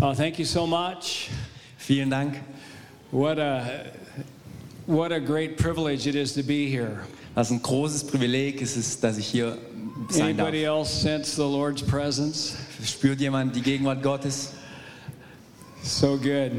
[0.00, 1.30] Oh, thank you so much.
[1.78, 2.38] Vielen Dank.
[3.10, 3.86] What a
[4.86, 7.00] what a great privilege it is to be here.
[7.34, 9.56] Was ein großes Privileg ist es, dass ich hier
[10.10, 10.48] sein darf.
[10.48, 12.56] Anybody else sense the Lord's presence?
[12.84, 14.52] Spürt jemand die Gegenwart Gottes?
[15.82, 16.52] So good.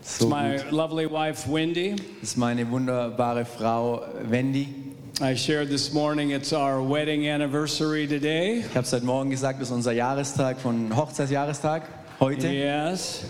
[0.00, 0.72] It's So my gut.
[0.72, 1.94] lovely wife Wendy.
[2.20, 4.74] Das ist meine wunderbare Frau Wendy.
[5.20, 8.60] I shared this morning it's our wedding anniversary today.
[8.60, 11.82] Ich habe es heute Morgen gesagt, das ist unser Jahrestag von Hochzeitsjahrestag
[12.20, 12.48] heute.
[12.48, 13.24] Yes.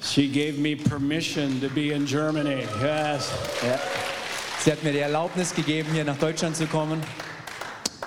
[0.00, 2.66] She gave me permission to be in Germany.
[2.80, 3.32] Yes.
[3.62, 3.78] Ja.
[4.60, 7.02] Sie hat mir die Erlaubnis gegeben, hier nach Deutschland zu kommen.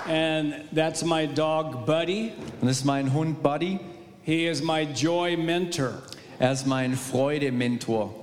[0.08, 2.34] And that's my dog Buddy.
[2.60, 3.80] Und das ist mein Hund Buddy.
[4.24, 5.94] He is my joy mentor.
[6.40, 8.14] Er ist mein Freude-Mentor.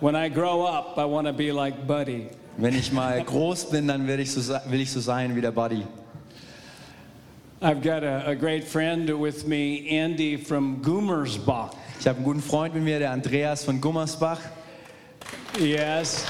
[0.00, 2.28] When I grow up, I want to be like Buddy.
[2.56, 5.50] Wenn ich mal groß bin, dann will ich so, will ich so sein wie der
[5.50, 5.84] Buddy.
[7.60, 11.74] I've got a, a great friend with me, Andy from Gummersbach.
[11.98, 14.38] Ich habe einen guten Freund mit mir, der Andreas von Gummersbach.
[15.58, 16.24] Yes.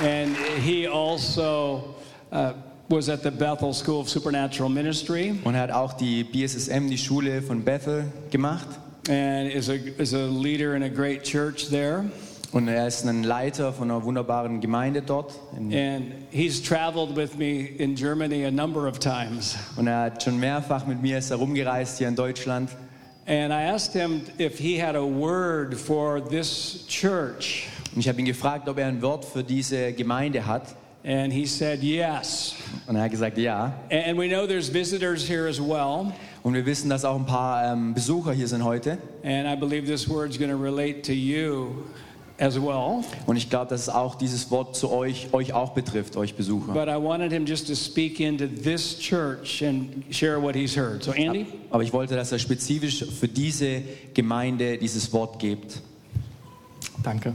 [0.00, 1.94] And he also
[2.32, 2.54] uh,
[2.88, 6.96] was at the Bethel School of Supernatural Ministry Und er hat auch die BSSM, die
[6.96, 8.66] Schule von Bethel, gemacht.
[9.10, 12.04] and is a, is a leader in a great church there.
[12.52, 15.38] Und er ist ein Leiter von einer wunderbaren Gemeinde dort.
[15.56, 15.72] And
[16.30, 19.56] he's traveled with me in Germany a number of times.
[19.76, 22.70] Und er hat schon mehrfach mit mir ist herumgereist hier in Deutschland.
[23.26, 27.68] And I asked him if he had a word for this church.
[27.94, 30.74] Und ich habe ihn gefragt, ob er ein Wort für diese Gemeinde hat.
[31.04, 32.56] And he said yes.
[32.88, 33.72] Und er hat gesagt, ja.
[33.90, 36.12] And we know there's visitors here as well.
[36.42, 38.98] Und wir wissen, dass auch ein paar ähm, Besucher hier sind heute.
[39.22, 41.84] And I believe this word's going to relate to you
[42.40, 43.04] well.
[43.26, 46.72] Und ich glaube, dass es auch dieses Wort zu euch, euch auch betrifft, euch Besucher.
[46.72, 51.02] But I wanted him just to speak into this church and share what he's heard.
[51.02, 51.46] So, Andy?
[51.70, 53.82] Aber ich wollte, dass er spezifisch für diese
[54.14, 55.80] Gemeinde dieses Wort gibt.
[57.02, 57.34] Danke.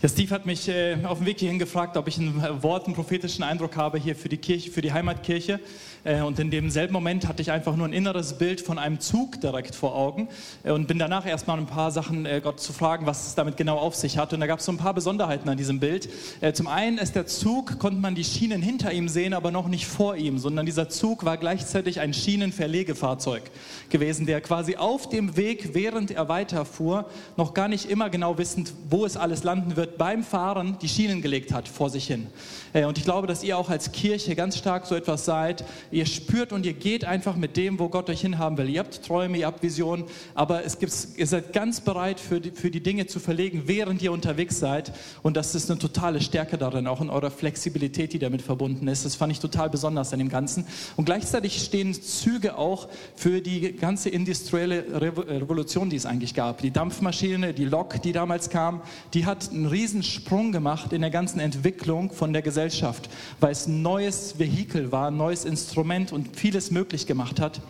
[0.00, 2.86] Ja, Steve hat mich äh, auf dem Weg hierhin gefragt, ob ich ein äh, Wort,
[2.86, 5.58] einen prophetischen Eindruck habe hier für die Kirche, für die Heimatkirche.
[6.04, 9.40] Äh, und in demselben Moment hatte ich einfach nur ein inneres Bild von einem Zug
[9.40, 10.28] direkt vor Augen
[10.64, 13.56] äh, und bin danach erstmal ein paar Sachen äh, Gott zu fragen, was es damit
[13.56, 14.32] genau auf sich hat.
[14.32, 16.08] Und da gab es so ein paar Besonderheiten an diesem Bild.
[16.54, 19.86] Zum einen ist der Zug, konnte man die Schienen hinter ihm sehen, aber noch nicht
[19.86, 23.42] vor ihm, sondern dieser Zug war gleichzeitig ein Schienenverlegefahrzeug
[23.90, 28.72] gewesen, der quasi auf dem Weg, während er weiterfuhr, noch gar nicht immer genau wissend,
[28.88, 32.26] wo es alles landen wird, beim Fahren die Schienen gelegt hat vor sich hin.
[32.72, 35.64] Und ich glaube, dass ihr auch als Kirche ganz stark so etwas seid.
[35.90, 38.68] Ihr spürt und ihr geht einfach mit dem, wo Gott euch hinhaben will.
[38.68, 40.04] Ihr habt Träume, ihr habt Visionen,
[40.34, 44.02] aber es gibt, ihr seid ganz bereit für die, für die Dinge zu verlegen, während
[44.02, 44.92] ihr unterwegs seid.
[45.22, 49.04] Und das ist eine totale Stärke darin, auch in eurer Flexibilität, die damit verbunden ist.
[49.04, 50.66] Das fand ich total besonders an dem Ganzen.
[50.96, 56.60] Und gleichzeitig stehen Züge auch für die ganze industrielle Revo- Revolution, die es eigentlich gab.
[56.60, 58.82] Die Dampfmaschine, die Lok, die damals kam,
[59.14, 63.08] die hat einen riesen Sprung gemacht in der ganzen Entwicklung von der Gesellschaft,
[63.40, 65.77] weil es ein neues Vehikel war, ein neues Instrument
[66.12, 67.60] und vieles möglich gemacht hat.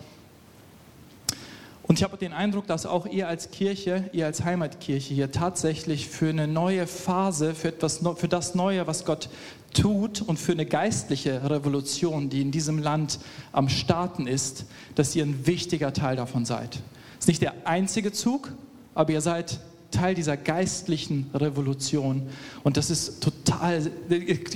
[1.89, 6.07] Und ich habe den Eindruck, dass auch ihr als Kirche, ihr als Heimatkirche hier tatsächlich
[6.07, 9.27] für eine neue Phase, für, etwas, für das Neue, was Gott
[9.73, 13.19] tut und für eine geistliche Revolution, die in diesem Land
[13.51, 16.75] am Starten ist, dass ihr ein wichtiger Teil davon seid.
[17.17, 18.53] Es ist nicht der einzige Zug,
[18.93, 19.59] aber ihr seid
[19.91, 22.29] Teil dieser geistlichen Revolution.
[22.63, 23.91] Und das ist total,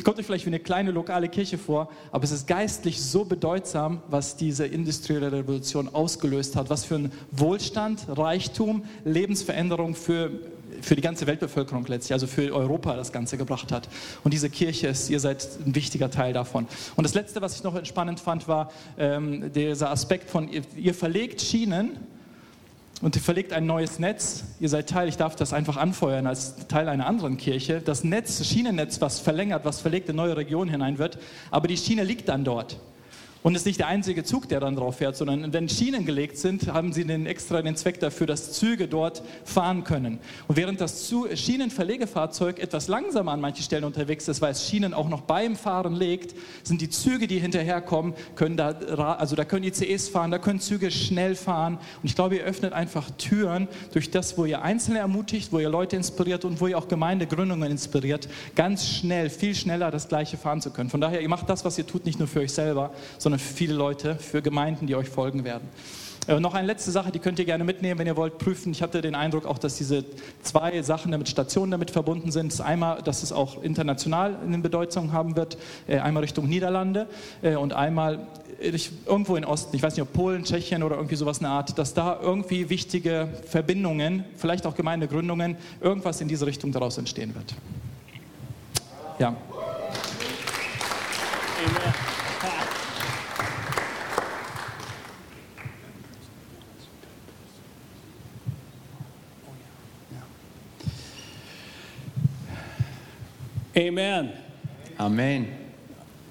[0.03, 4.01] kommt euch vielleicht wie eine kleine lokale Kirche vor, aber es ist geistlich so bedeutsam,
[4.09, 10.31] was diese industrielle Revolution ausgelöst hat, was für ein Wohlstand, Reichtum, Lebensveränderung für,
[10.81, 13.89] für die ganze Weltbevölkerung letztlich, also für Europa das Ganze gebracht hat.
[14.23, 16.67] Und diese Kirche ist, ihr seid ein wichtiger Teil davon.
[16.95, 20.93] Und das Letzte, was ich noch entspannend fand, war ähm, dieser Aspekt von, ihr, ihr
[20.93, 21.97] verlegt Schienen,
[23.01, 24.43] und ihr verlegt ein neues Netz.
[24.59, 27.81] Ihr seid Teil, ich darf das einfach anfeuern als Teil einer anderen Kirche.
[27.81, 31.17] Das Netz, Schienennetz, was verlängert, was verlegt in neue Regionen hinein wird.
[31.51, 32.77] Aber die Schiene liegt dann dort.
[33.43, 36.37] Und es ist nicht der einzige Zug, der dann drauf fährt, sondern wenn Schienen gelegt
[36.37, 40.19] sind, haben sie den extra den Zweck dafür, dass Züge dort fahren können.
[40.47, 45.09] Und während das Schienenverlegefahrzeug etwas langsamer an manchen Stellen unterwegs ist, weil es Schienen auch
[45.09, 48.69] noch beim Fahren legt, sind die Züge, die hinterherkommen, können da,
[49.19, 51.75] also da können ICEs fahren, da können Züge schnell fahren.
[52.01, 55.69] Und ich glaube, ihr öffnet einfach Türen durch das, wo ihr Einzelne ermutigt, wo ihr
[55.69, 60.61] Leute inspiriert und wo ihr auch Gemeindegründungen inspiriert, ganz schnell, viel schneller das Gleiche fahren
[60.61, 60.89] zu können.
[60.89, 63.53] Von daher, ihr macht das, was ihr tut, nicht nur für euch selber, sondern für
[63.53, 65.67] viele Leute, für Gemeinden, die euch folgen werden.
[66.27, 68.71] Äh, noch eine letzte Sache, die könnt ihr gerne mitnehmen, wenn ihr wollt, prüfen.
[68.71, 70.05] Ich hatte den Eindruck auch, dass diese
[70.41, 72.59] zwei Sachen damit Stationen damit verbunden sind.
[72.61, 75.57] Einmal, dass es auch international eine Bedeutung haben wird,
[75.87, 77.07] äh, einmal Richtung Niederlande
[77.41, 78.27] äh, und einmal
[79.05, 81.93] irgendwo in Osten, ich weiß nicht, ob Polen, Tschechien oder irgendwie sowas eine Art, dass
[81.93, 87.53] da irgendwie wichtige Verbindungen, vielleicht auch Gemeindegründungen, irgendwas in diese Richtung daraus entstehen wird.
[89.19, 89.35] Ja.
[91.65, 92.12] Amen.
[103.75, 104.33] Amen.
[104.99, 105.47] Amen.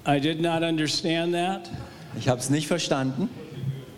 [0.05, 1.69] I did not understand that,
[2.17, 3.29] Ich habe es nicht verstanden,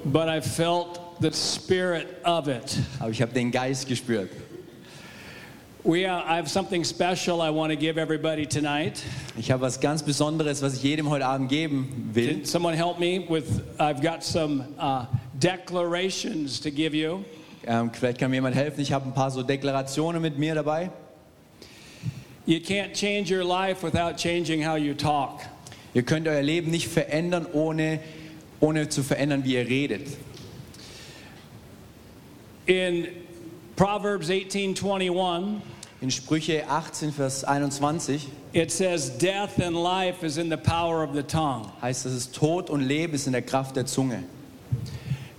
[0.06, 2.78] but I felt the spirit of it.
[3.00, 4.30] aber ich habe den Geist gespürt.
[5.84, 9.04] We, uh, I have something special I want to give everybody tonight.
[9.38, 12.34] Ich habe was ganz Besonderes, was ich jedem heute Abend geben will.
[12.34, 13.62] Can someone help me with?
[13.80, 15.06] I've got some uh,
[15.40, 17.24] declarations to give you.
[17.68, 18.82] Ähm, vielleicht kann mir jemand helfen.
[18.82, 20.90] Ich habe ein paar so Deklarationen mit mir dabei.
[22.48, 25.42] You can't change your life without changing how you talk.
[25.96, 28.00] Ihr könnt euer Leben nicht verändern, ohne,
[28.60, 30.08] ohne zu verändern, wie ihr redet.
[32.68, 33.08] In
[33.76, 35.62] Proverbs 18:21,
[36.02, 41.16] In Sprüche 18, Vers 21 it says, "Death and life is in the power of
[41.16, 44.24] the tongue, heißt, dass es Tod und Leben ist in der Kraft der Zunge.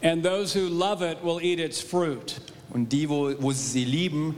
[0.02, 3.84] and those who love it will eat its fruit." Und die, wo, wo sie sie
[3.84, 4.34] lieben,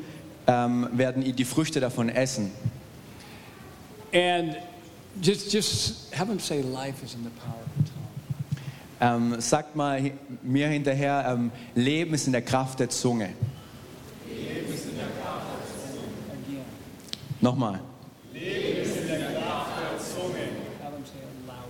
[0.49, 2.51] ähm, werden die Früchte davon essen.
[4.13, 4.57] And
[5.21, 9.77] just just have them say, "Life is in the power of the tongue." Ähm, sagt
[9.77, 10.11] mal
[10.43, 13.29] mir hinterher, ähm, Leben ist in der Kraft der Zunge.
[17.41, 17.75] Nochmal.
[17.75, 17.83] Have
[20.93, 21.61] them say it louder.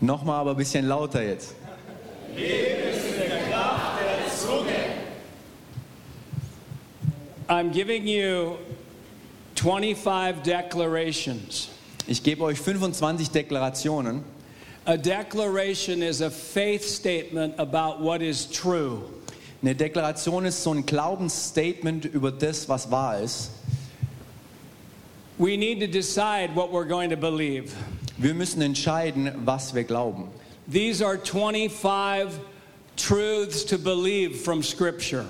[0.00, 1.54] Nochmal, aber ein bisschen lauter jetzt.
[7.48, 8.58] I'm giving you
[9.54, 11.70] 25 declarations.
[12.06, 14.22] Ich gebe euch 25 Deklarationen.
[14.86, 19.02] A declaration is a faith statement about what is true.
[19.62, 23.50] Eine Deklaration ist so ein Glaubensstatement über das, was wahr ist.
[25.38, 27.74] We need to decide what we're going to believe.
[28.18, 30.28] Wir müssen entscheiden, was wir glauben.
[30.70, 32.38] These are 25
[32.96, 35.24] truths to believe from Scripture.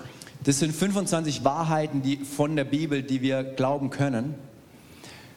[0.48, 4.34] Das sind 25 Wahrheiten die, von der Bibel, die wir glauben können.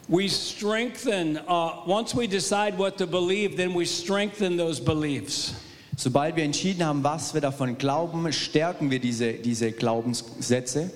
[0.08, 5.54] We strengthen, uh, once we decide what to believe, then we strengthen those beliefs.
[5.98, 10.92] Sobald wir entschieden haben, was wir davon glauben, stärken wir diese, diese Glaubenssätze.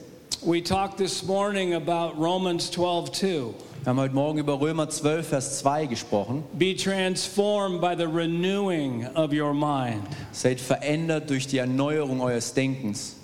[0.45, 3.27] We talked this morning about Romans 12 2.
[3.27, 3.53] Wir
[3.85, 6.45] haben heute Morgen über Römer 12, Vers 2 gesprochen.
[6.53, 10.03] Be transformed by the renewing of your mind.
[10.31, 13.14] Seid verändert durch die Erneuerung eures Denkens.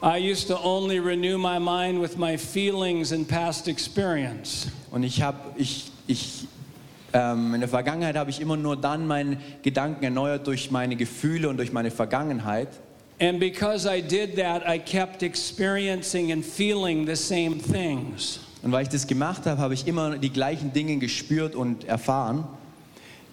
[0.00, 4.70] I used to only renew my mind with my feelings and past experience.
[4.92, 6.46] Und ich habe, ich, ich,
[7.12, 11.48] ähm, in der Vergangenheit habe ich immer nur dann meinen Gedanken erneuert durch meine Gefühle
[11.48, 12.68] und durch meine Vergangenheit.
[13.20, 18.38] And because I did that, I kept experiencing and feeling the same things.
[18.62, 22.44] Und weil ich das gemacht habe, habe ich immer die gleichen Dinge gespürt und erfahren.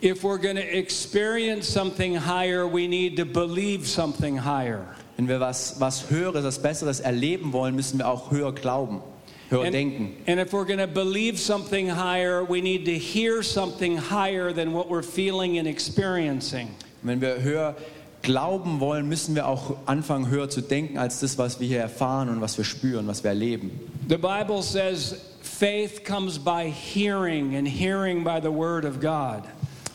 [0.01, 4.95] If we're going to experience something higher, we need to believe something higher.
[5.17, 9.01] Wenn wir was, was Höheres, was Besseres erleben wollen, müssen wir auch höher glauben,
[9.49, 10.13] höher And, denken.
[10.27, 14.73] and if we're going to believe something higher, we need to hear something higher than
[14.73, 16.67] what we're feeling and experiencing.
[17.01, 17.75] Wenn wir höher
[18.23, 22.27] glauben wollen, müssen wir auch anfangen, höher zu denken als das, was wir hier erfahren
[22.27, 23.71] und was wir spüren, was wir erleben.
[24.09, 29.43] The Bible says faith comes by hearing, and hearing by the Word of God.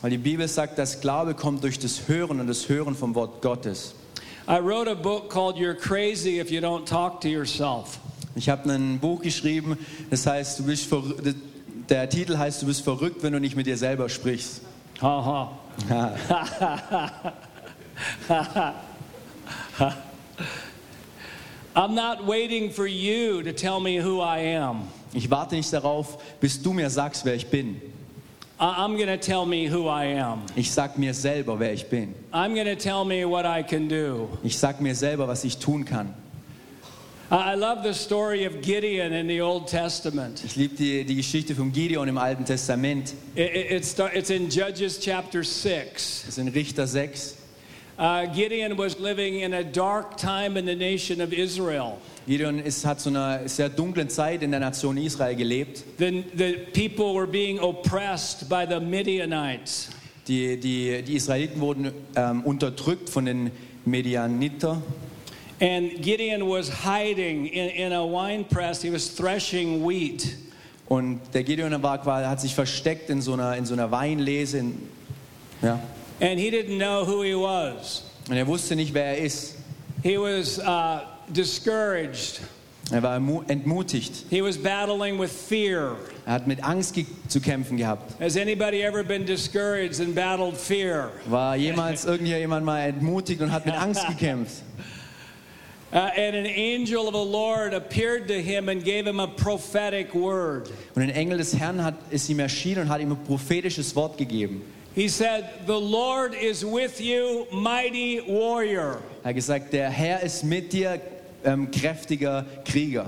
[0.00, 3.42] Weil die Bibel sagt, dass Glaube kommt durch das Hören und das Hören vom Wort
[3.42, 3.94] Gottes.
[4.50, 8.00] I wrote a book called You're Crazy If You Don't Talk to Yourself.
[8.34, 9.78] Ich habe ein Buch geschrieben,
[10.10, 10.88] das heißt, du bist
[11.88, 14.62] der Titel heißt, du bist verrückt, wenn du nicht mit dir selber sprichst.
[15.00, 15.52] Ha ha.
[21.76, 24.88] I'm not waiting for you to tell me who I am.
[25.12, 27.80] Ich warte nicht darauf, bis du mir sagst, wer ich bin.
[28.60, 30.42] I- I'm going to tell me who I am.
[30.54, 32.14] Ich sag mir selber, wer ich bin.
[32.32, 34.28] I'm going to tell me what I can do.
[34.44, 36.14] Ich sag mir selber, was ich tun kann.
[37.32, 40.42] I love the story of Gideon in the Old Testament.
[40.44, 43.14] Ich liebe die, die Geschichte von Gideon im Alten Testament.
[43.36, 46.22] It- it- it's, it's in Judges chapter 6.
[46.26, 47.36] Das ist in Richter 6.
[47.98, 51.98] Uh, Gideon was living in a dark time in the nation of Israel.
[52.26, 55.84] Gideon ist, hat zu einer sehr dunklen Zeit in der Nation Israel gelebt.
[55.98, 59.90] The, the people were being oppressed by the Midianites.
[60.28, 63.50] Die, die, die Israeliten wurden ähm, unterdrückt von den
[63.84, 64.80] Medianiter.
[65.60, 68.80] And Gideon was hiding in, in a wine press.
[68.82, 70.26] He was threshing wheat.
[70.86, 74.58] Und der Gideon war, hat sich versteckt in so einer, in so einer Weinlese.
[74.58, 74.88] In,
[75.62, 75.78] ja.
[76.20, 78.04] And he didn't know who he was.
[78.28, 79.56] Und er wusste nicht, wer er ist.
[80.02, 81.00] He was uh,
[81.32, 82.40] discouraged.
[82.92, 84.24] Er war entmutigt.
[84.30, 85.96] He was battling with fear.
[86.26, 86.96] Er hat mit Angst
[87.28, 88.20] zu kämpfen gehabt.
[88.20, 91.12] Has anybody ever been discouraged and battled fear?
[91.26, 94.62] War jemals irgendjemand mal entmutigt und hat mit Angst gekämpft?
[95.92, 100.14] Uh, and an angel of the Lord appeared to him and gave him a prophetic
[100.14, 100.70] word.
[100.94, 104.16] Und ein Engel des Herrn hat, ist ihm erschienen und hat ihm ein prophetisches Wort
[104.16, 104.62] gegeben.
[104.94, 108.98] He said, The Lord is with you, mighty warrior.
[109.24, 111.00] Er hat gesagt, der Herr ist mit dir,
[111.44, 113.06] ähm, kräftiger Krieger.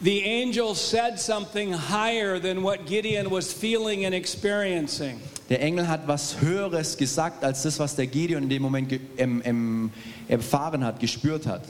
[0.00, 5.18] The angel said something higher than what Gideon was feeling and experiencing.
[5.48, 9.42] Der Engel hat was Höheres gesagt als das, was der Gideon in dem Moment ähm,
[9.44, 9.90] ähm,
[10.28, 11.62] erfahren hat, gespürt hat.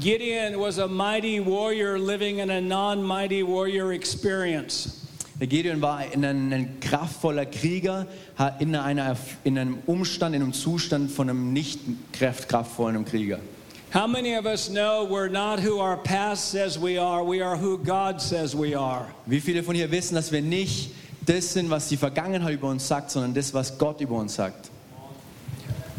[0.00, 5.02] Gideon was a mighty warrior living in a non mighty warrior experience.
[5.38, 8.06] Der Gideon war ein, ein, kraftvoller Krieger
[8.58, 11.80] in, einer, in einem Umstand, in einem Zustand von einem nicht
[12.12, 13.38] kraft- kraftvollen Krieger.
[13.94, 17.56] How many of us know we're not who our past says we are, we are
[17.56, 19.06] who God says we are?
[19.24, 20.90] Wie viele von hier wissen, dass wir nicht
[21.24, 24.68] das sind, was die Vergangenheit über uns sagt, sondern das, was Gott über uns sagt?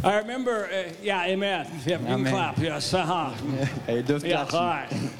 [0.04, 1.66] I remember, uh, yeah, amen.
[1.88, 2.34] Yeah, you can Amen.
[2.34, 3.32] clap, yes, uh-huh.
[3.88, 4.60] Ihr dürft Yeah, all klatschen.
[4.60, 5.12] right.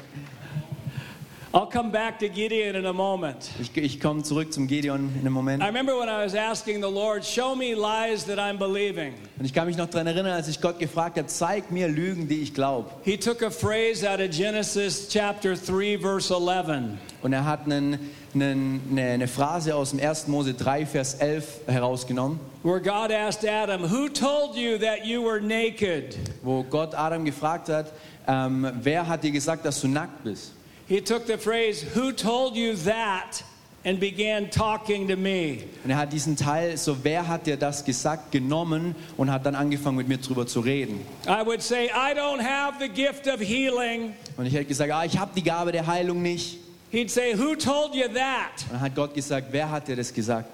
[1.56, 3.50] I'll come back to Gideon in a moment.
[3.58, 5.62] Ich, ich komme zurück zum Gideon in einem Moment.
[5.62, 9.14] I remember when I was asking the Lord, show me lies that I'm believing.
[9.38, 12.28] Und ich kann mich noch daran erinnern, als ich Gott gefragt habe, zeig mir Lügen,
[12.28, 12.90] die ich glaube.
[13.04, 16.98] He took a phrase out of Genesis chapter 3, verse 11.
[17.22, 20.28] Und er hat einen, einen, eine, eine Phrase aus dem 1.
[20.28, 25.40] Mose 3, Vers 11 herausgenommen, where God asked Adam, Who told you that you were
[25.40, 26.18] naked?
[26.42, 27.94] wo Gott Adam gefragt hat,
[28.28, 30.52] ähm, wer hat dir gesagt, dass du nackt bist?
[30.88, 33.42] He took the phrase, Who told you that?
[33.86, 35.62] and began talking to me.
[35.84, 39.54] Und er hat diesen Teil, so wer hat dir das gesagt, genommen und hat dann
[39.54, 41.00] angefangen mit mir drüber zu reden.
[41.28, 44.12] I would say, I don't have the gift of healing.
[44.36, 46.58] Und ich hätte gesagt, ah, ich habe die Gabe der Heilung nicht.
[46.92, 48.64] He'd say, Who told you that?
[48.64, 50.50] Und dann hat Gott gesagt, wer hat dir das gesagt?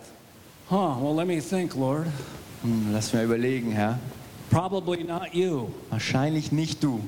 [0.71, 2.07] Huh, well, let me think, Lord.
[2.62, 3.99] Hm, lass mir überlegen, Herr.
[4.51, 5.69] Probably not you.
[5.89, 7.01] Wahrscheinlich nicht du.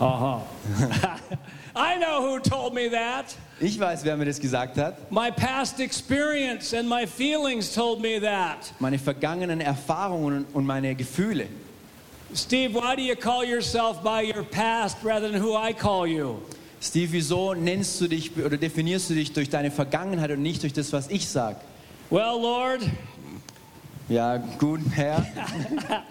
[0.00, 0.40] Uh-huh.
[1.80, 3.34] I know who told me that.
[3.58, 5.10] Ich weiß, wer mir das gesagt hat.
[5.10, 8.72] My past experience and my feelings told me that.
[8.80, 11.46] Meine vergangenen Erfahrungen und meine Gefühle.
[12.34, 16.42] Steve, why do you call yourself by your past rather than who I call you?
[16.82, 20.74] Steve, wieso nennst du dich oder definierst du dich durch deine Vergangenheit und nicht durch
[20.74, 21.56] das, was ich sage?
[22.10, 22.82] Well, Lord,
[24.10, 25.24] Ja, gut, Herr.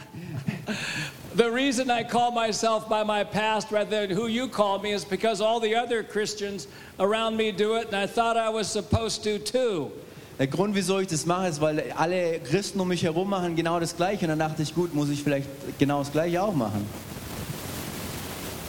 [1.39, 5.05] the reason I call myself by my past rather than who you call me is
[5.05, 6.67] because all the other Christians
[6.99, 9.89] around me do it, and I thought I was supposed to too.
[10.37, 13.79] Der Grund, wieso ich das mache, ist, weil alle Christen um mich herum machen genau
[13.79, 14.25] das Gleiche.
[14.25, 15.47] Und dann dachte ich, gut, muss ich vielleicht
[15.79, 16.85] genau das Gleiche auch machen.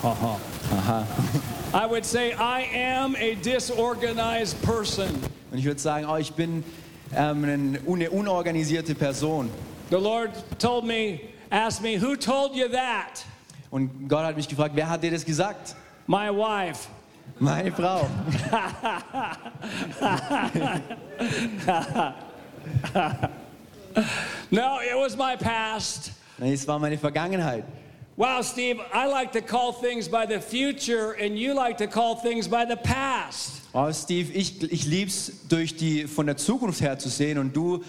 [0.05, 0.39] Aha.
[0.73, 1.07] Aha.
[1.75, 5.09] I would say I am a disorganized person.
[5.51, 6.63] Und ich würde sagen, oh, ich bin
[7.17, 9.51] ähm, eine unorganisierte Person.
[9.91, 11.21] The Lord told me,
[11.51, 13.25] asked me, who told you that?
[13.71, 15.75] Und Gott hat mich gefragt, wer hat dir das gesagt?
[16.07, 16.89] My wife.
[17.39, 18.09] Meine Frau.
[24.51, 26.13] No, it was my past.
[26.39, 27.65] Nee, es war meine Vergangenheit.
[28.17, 32.17] Wow, Steve, I like to call things by the future, and you like to call
[32.17, 33.63] things by the past.
[33.73, 37.83] Oh, Steve, ich, ich lieb's durch die, von der Zukunft her zu sehen und du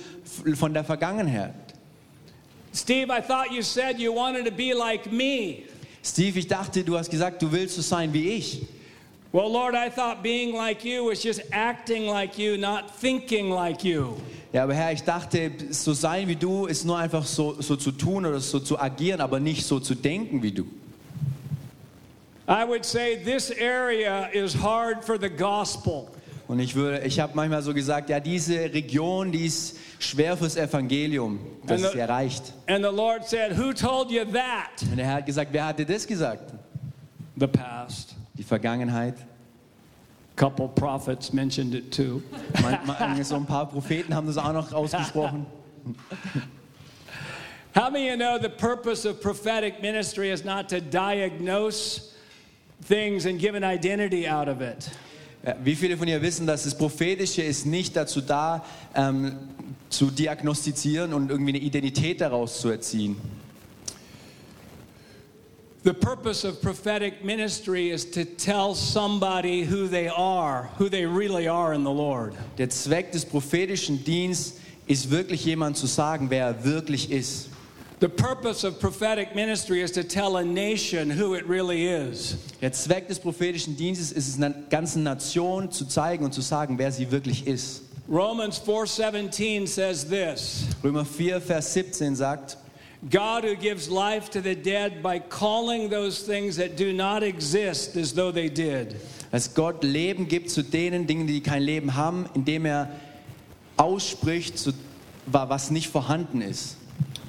[0.55, 1.53] von der Vergangenheit.
[2.73, 5.65] Steve, I thought you said you wanted to be like me.
[6.03, 8.65] Steve, ich dachte, du hast gesagt, du willst so sein wie ich.
[9.33, 13.83] Well, Lord, I thought being like you was just acting like you, not thinking like
[13.83, 14.17] you.
[14.51, 17.91] Ja, aber Herr, ich dachte, so sein wie du ist nur einfach so, so zu
[17.91, 20.65] tun oder so zu agieren, aber nicht so zu denken wie du.
[22.47, 26.09] I would say this area is hard for the gospel.
[26.51, 30.57] Und ich würde, ich habe manchmal so gesagt, ja, diese Region, die ist schwer fürs
[30.57, 32.51] Evangelium, dass sie erreicht.
[32.67, 34.83] And the Lord said, Who told you that?
[34.83, 36.51] Und der Herr hat gesagt, wer hat dir das gesagt?
[37.37, 38.15] The past.
[38.33, 39.15] Die Vergangenheit.
[40.35, 42.21] couple prophets mentioned it too.
[42.61, 45.45] Man, so ein paar Propheten haben das auch noch ausgesprochen.
[47.73, 52.13] How many of you know the purpose of prophetic ministry is not to diagnose
[52.83, 54.89] things and give an identity out of it?
[55.45, 59.37] Ja, Wie viele von ihr wissen, dass das Prophetische ist nicht dazu da, ähm,
[59.89, 63.17] zu diagnostizieren und irgendwie eine Identität daraus zu erziehen?
[65.83, 71.47] The purpose of prophetic ministry is to tell somebody who they are, who they really
[71.47, 72.35] are in the Lord.
[72.59, 77.49] Der Zweck des prophetischen Dienstes ist wirklich jemand zu sagen, wer er wirklich ist.
[78.01, 78.09] Der
[82.73, 86.91] Zweck des prophetischen Dienstes ist es, einer ganzen Nation zu zeigen und zu sagen, wer
[86.91, 87.83] sie wirklich ist.
[88.09, 90.63] Romans 4:17 says this.
[90.83, 92.57] Römer 4, Vers 17 sagt,
[93.09, 97.95] God who gives life to the dead by calling those things that do not exist
[97.95, 98.95] as though they did.
[99.31, 102.89] dass Gott Leben gibt zu denen Dingen, die kein Leben haben, indem er
[103.77, 104.71] ausspricht, zu,
[105.27, 106.75] wa- was nicht vorhanden ist.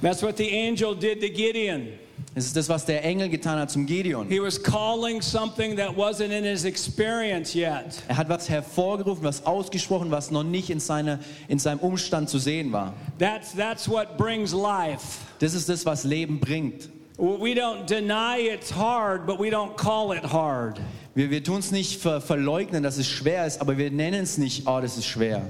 [0.03, 1.87] That's what the angel did to Gideon.
[2.35, 4.27] Das ist das, was der Engel getan hat zum Gideon.
[4.27, 8.03] He was calling something that wasn't in his experience yet.
[8.09, 12.37] Er hat was hervorgerufen, was ausgesprochen, was noch nicht in, seiner, in seinem Umstand zu
[12.37, 12.93] sehen war.
[13.17, 15.19] That's, that's what brings life.
[15.39, 16.89] Das ist das, was Leben bringt.
[17.17, 20.81] We don't deny it's hard, but we don't call it hard.
[21.15, 24.37] Wir, wir tun es nicht ver, verleugnen, dass es schwer ist, aber wir nennen es
[24.37, 25.43] nicht, oh, das ist schwer.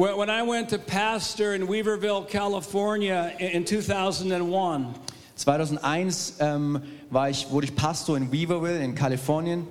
[0.00, 4.94] When I went to pastor in Weaverville, California in in 2001,
[5.36, 9.66] 2001 ähm, war ich, wurde ich Pastor in Weaverville in Kalifornien.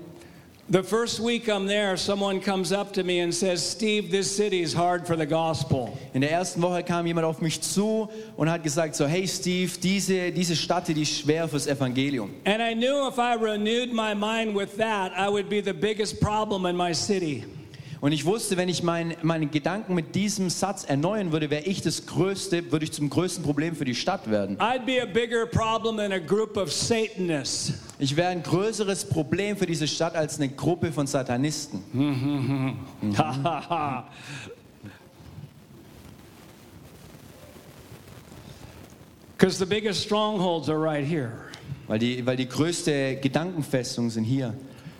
[0.69, 4.61] the first week I'm there, someone comes up to me and says, Steve, this city
[4.61, 5.97] is hard for the gospel.
[6.13, 8.07] In der ersten Woche kam jemand auf mich zu
[8.37, 12.29] und hat gesagt so, hey Steve, diese, diese Stadt, die ist schwer fürs Evangelium.
[12.45, 16.21] And I knew if I renewed my mind with that, I would be the biggest
[16.21, 17.45] problem in my city.
[18.01, 21.81] Und ich wusste, wenn ich mein, meine Gedanken mit diesem Satz erneuern würde, wäre ich
[21.81, 24.57] das größte, würde ich zum größten Problem für die Stadt werden.
[24.57, 27.73] I'd be a bigger problem than a group of Satanists.
[27.97, 31.83] Ich wäre ein größeres Problem für diese Stadt als eine Gruppe von Satanisten.
[39.37, 41.33] Because the biggest strongholds are right here.
[41.87, 44.53] Weil die, weil die größte Gedankenfestung sind hier.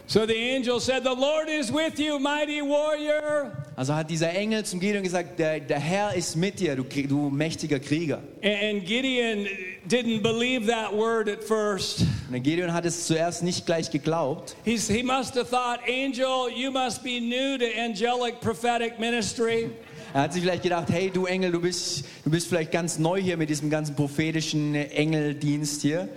[0.10, 3.52] So the angel said, The Lord is with you, mighty warrior.
[3.76, 7.30] Also hat dieser Engel zum Gideon gesagt, der, der Herr ist mit dir, du, du
[7.30, 8.20] mächtiger Krieger.
[8.42, 9.46] And Gideon
[9.88, 12.08] didn't believe that word at first.
[12.28, 14.56] Und Gideon hat es zuerst nicht gleich geglaubt.
[14.66, 19.70] He's, he must have thought, Angel, you must be new to angelic prophetic ministry.
[20.16, 23.22] Er hat sich vielleicht gedacht, hey du Engel, du bist, du bist vielleicht ganz neu
[23.22, 26.10] hier mit diesem ganzen prophetischen Engeldienst hier.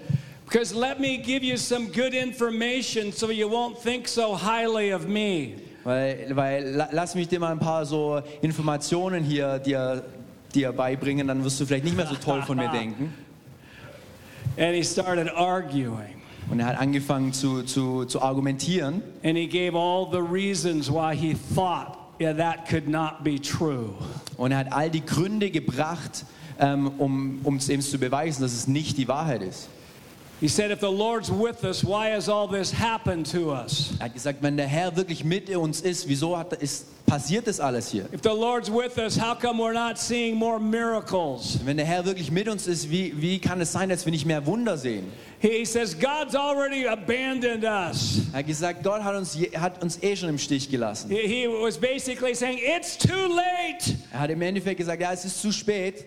[0.52, 5.08] Because let me give you some good information so you won't think so highly of
[5.08, 5.54] me.
[5.82, 10.04] Weil, weil la- lass mich dir mal ein paar so Informationen hier dir,
[10.54, 13.14] dir beibringen, dann wirst du vielleicht nicht mehr so toll von mir denken.
[14.58, 16.20] And he started arguing.
[16.50, 21.16] Und er hat angefangen zu, zu, zu argumentieren And he gave all the reasons why
[21.16, 23.94] he thought yeah, that could not be true.
[24.36, 26.26] und er hat all die Gründe gebracht,
[26.58, 29.70] ähm, um um es eben zu beweisen, dass es nicht die Wahrheit ist.
[30.42, 33.92] He said, if the Lord's with us, why has all this happened to us?
[34.00, 37.60] Er hat gesagt, wenn der Herr wirklich mit uns ist, wieso hat, ist, passiert das
[37.60, 38.08] alles hier?
[38.12, 41.60] If the Lord's with us, how come we're not seeing more miracles?
[41.64, 44.26] Wenn der Herr wirklich mit uns ist, wie, wie kann es sein, dass wir nicht
[44.26, 45.12] mehr Wunder sehen?
[45.38, 48.22] He says, God's already abandoned us.
[48.32, 51.08] Er hat gesagt, Gott hat uns, hat uns eh schon im Stich gelassen.
[51.08, 53.96] He, he was basically saying, it's too late.
[54.12, 56.04] Er hat im Endeffekt gesagt, ja, es ist zu spät.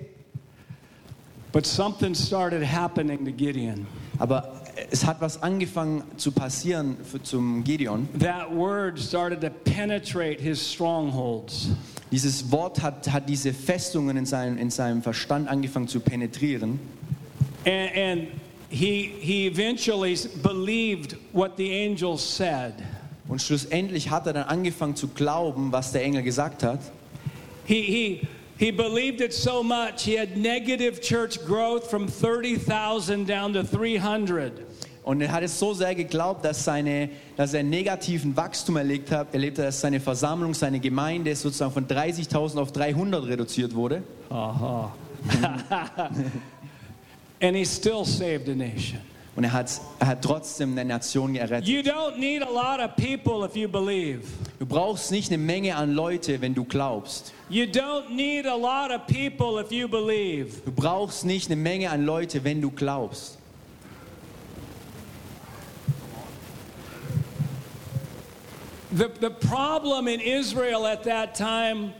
[1.54, 3.88] But something started happening to Gideon.
[4.20, 8.08] Aber es hat was angefangen zu passieren für, zum Gideon.
[8.20, 11.70] That word started to penetrate his strongholds.
[12.12, 16.80] Dieses Wort hat, hat diese Festungen in seinem, in seinem Verstand angefangen zu penetrieren.
[17.66, 18.28] And, and
[18.70, 22.74] he, he eventually believed what the angel said.
[23.28, 26.80] Und schlussendlich hat er dann angefangen zu glauben, was der Engel gesagt hat.
[27.66, 33.54] He, he, he believed it so much, he had negative church growth from 30,000 down
[33.54, 34.66] to 300.
[35.04, 39.34] Und er hat es so sehr geglaubt, dass, seine, dass er negativen Wachstum erlebt hat,
[39.34, 44.02] erlebt hat, dass seine Versammlung, seine Gemeinde sozusagen von 30.000 auf 300 reduziert wurde.
[44.32, 44.90] Uh-huh.
[47.40, 49.00] and he still saved a nation.
[49.36, 51.68] Und er hat, er hat trotzdem eine Nation gerettet.
[51.68, 54.22] You don't need a lot of people if you believe.
[54.60, 57.34] Du brauchst nicht eine Menge an Leute, wenn du glaubst.
[57.50, 60.62] You don't need a lot of people if you believe.
[60.64, 63.38] Du brauchst nicht eine Menge an Leute, wenn du glaubst.
[68.96, 71.94] The, the problem in Israel at that time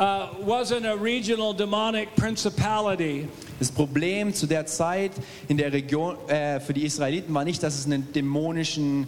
[0.00, 3.28] uh, wasn't a regional demonic principality.
[3.58, 5.12] Das Problem zu der Zeit
[5.48, 9.06] in der Region äh, für die Israeliten war nicht, dass es einen dämonischen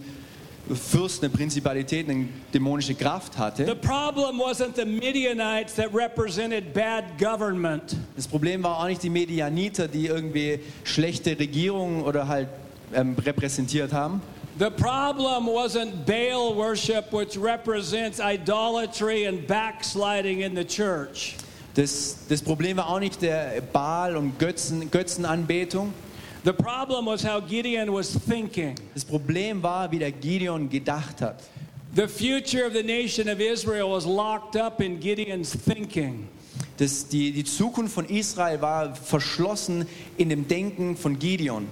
[0.73, 3.75] Fürst, eine Prinzipalität, eine dämonische Kraft The hatte.
[3.75, 7.97] problem wasn't the Midianites that represented bad government.
[8.15, 12.47] Das Problem war auch nicht die Medianiter, die irgendwie schlechte Regierungen oder halt
[12.93, 14.21] ähm, repräsentiert haben.
[14.55, 21.35] The problem wasn't Baal worship, which represents idolatry and backsliding in the church.
[21.73, 25.91] Das, das Problem war auch nicht der Baal und Götzen, Götzenanbetung.
[26.45, 28.75] The problem was how Gideon was thinking.
[28.93, 31.41] Das Problem war, wie der Gideon gedacht hat.
[31.95, 36.27] The future of the nation of Israel was locked up in Gideon's thinking.
[36.77, 39.87] Das, die, die Zukunft von Israel war verschlossen
[40.17, 41.67] in dem Denken von Gideon.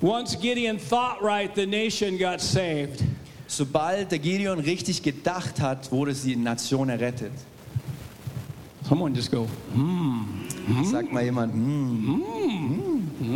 [0.00, 3.02] Once Gideon thought right, the nation got saved.
[3.48, 7.32] Sobald der Gideon richtig gedacht hat, wurde die Nation errettet.
[8.88, 9.46] Someone just go,
[10.84, 12.22] Sagt mal jemand, hm,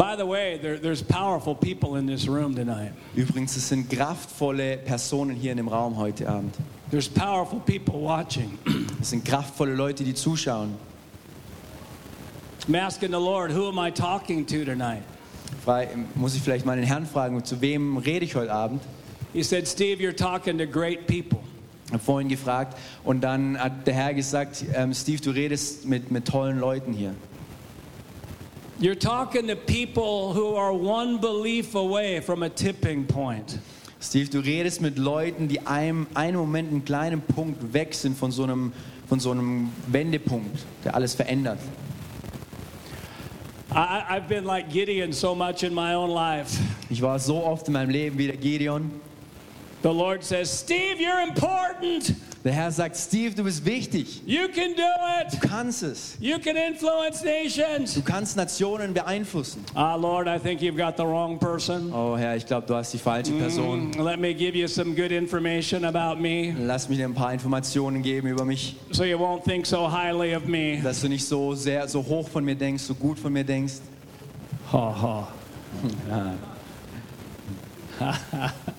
[0.00, 2.92] By the way, there, there's powerful people in this room tonight.
[3.14, 6.54] übrigens, es sind kraftvolle Personen hier in dem Raum heute Abend.
[6.90, 8.58] There's powerful people watching.
[8.98, 10.74] Es sind kraftvolle Leute, die zuschauen.
[12.66, 15.02] I'm asking the Lord, who am I talking to tonight?
[16.14, 18.80] Muss ich vielleicht mal den Herrn fragen, zu wem rede ich heute Abend?
[19.34, 21.40] He said, Steve, you're talking to great people.
[21.92, 26.26] Habe vorhin gefragt und dann hat der Herr gesagt, ähm, Steve, du redest mit, mit
[26.26, 27.14] tollen Leuten hier.
[28.80, 33.58] You're talking to people who are one belief away from a tipping point.
[34.00, 38.30] Steve, du redest mit Leuten, die einem, einen Moment, einen kleinen Punkt weg sind von
[38.30, 38.72] so einem,
[39.06, 41.58] von so einem Wendepunkt, der alles verändert.
[43.70, 46.58] I, I've been like Gideon so much in my own life.
[46.88, 48.90] Ich war so oft in meinem Leben wie der Gideon.
[49.82, 52.14] The Lord says, Steve, you're important.
[52.42, 54.22] Der Herr sagt, Steve, du bist wichtig.
[54.24, 54.80] You can do
[55.30, 55.42] Du it.
[55.42, 56.16] kannst es.
[56.20, 57.92] You can influence nations.
[57.92, 59.62] Du kannst Nationen beeinflussen.
[59.74, 61.92] Ah, Lord, I think you've got the wrong person.
[61.92, 63.92] Oh Herr, ich glaube, du hast die falsche Person.
[63.98, 68.00] Let me give you some good information about me Lass mich dir ein paar Informationen
[68.02, 70.80] geben über mich, so you won't think so highly of me.
[70.82, 73.74] dass du nicht so sehr, so hoch von mir denkst, so gut von mir denkst.
[74.72, 75.28] Ha ha.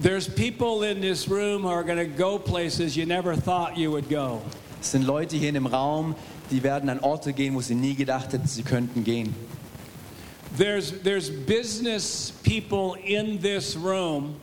[0.00, 3.90] There's people in this room who are going to go places you never thought you
[3.90, 4.42] would go.
[4.80, 6.14] Es sind Leute hier in dem Raum,
[6.52, 9.34] die werden an Orte gehen, wo sie nie gedacht hätten, sie könnten gehen.
[10.56, 14.36] There's, there's business people in this room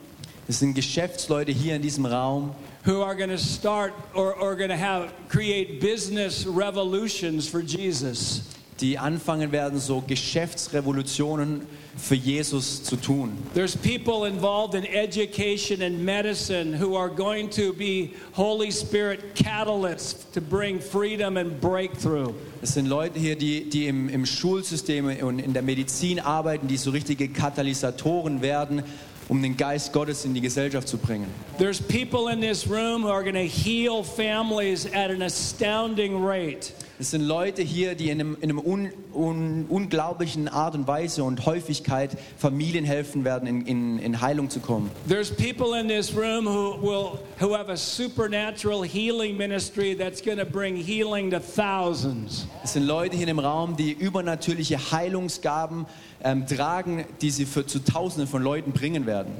[0.46, 4.68] Es sind Geschäftsleute hier in diesem Raum, who are going to start or, or going
[4.68, 8.42] to have create business revolutions for Jesus.
[8.80, 11.66] die anfangen werden, so Geschäftsrevolutionen
[11.96, 13.36] für Jesus zu tun.
[13.54, 20.30] There's people involved in education and medicine who are going to be Holy Spirit catalysts
[20.32, 22.34] to bring freedom and breakthrough.
[22.62, 26.76] Es sind Leute hier, die, die im, im Schulsystem und in der Medizin arbeiten, die
[26.76, 28.82] so richtige Katalysatoren werden,
[29.28, 31.26] um den Geist Gottes in die Gesellschaft zu bringen.
[31.58, 36.72] There's people in this room who are going to heal families at an astounding rate.
[36.98, 41.24] Es sind Leute hier, die in einem, in einem un, un, unglaublichen Art und Weise
[41.24, 44.90] und Häufigkeit Familien helfen werden, in, in, in Heilung zu kommen.
[45.06, 50.38] There's people in this room who will who have a supernatural healing ministry that's going
[50.38, 52.46] to bring healing to thousands.
[52.64, 55.84] Es sind Leute hier dem Raum, die übernatürliche Heilungsgaben
[56.24, 59.32] ähm, tragen, die sie für, zu Tausenden von Leuten bringen werden.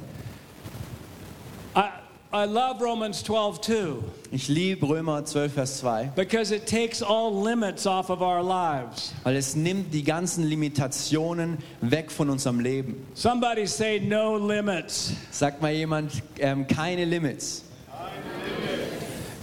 [2.33, 7.33] I love Romans 12 too Ich liebe Römer 12, Vers 2, because it takes all
[7.41, 9.13] limits off of our lives.
[9.23, 13.05] weil es nimmt die ganzen Limitationen weg von unserem Leben.
[13.13, 17.63] Somebody say no limits Sagt mal jemand, ähm, keine Limits.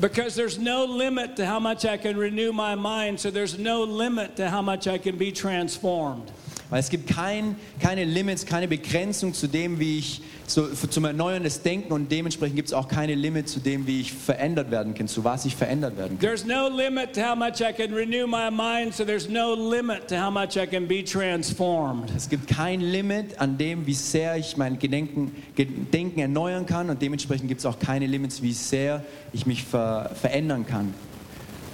[0.01, 3.85] because there's no limit to how much I can renew my mind, so there's no
[3.85, 6.31] limit to how much I can be transformed.
[6.75, 11.45] Weil es gibt kein, keine Limits, keine Begrenzung zu dem, wie ich zu, zum Erneuern
[11.45, 14.93] des Denken und dementsprechend gibt es auch keine Limit zu dem, wie ich verändert werden
[14.93, 16.29] kann, zu was ich verändert werden kann.
[16.29, 20.09] There's no limit to how much I can renew my mind, so there's no limit
[20.09, 22.11] to how much I can be transformed.
[22.17, 27.01] Es gibt kein Limit an dem, wie sehr ich mein Gedenken, Gedenken erneuern kann und
[27.01, 30.93] dementsprechend gibt es auch keine Limits, wie sehr ich mich ver, verändern kann.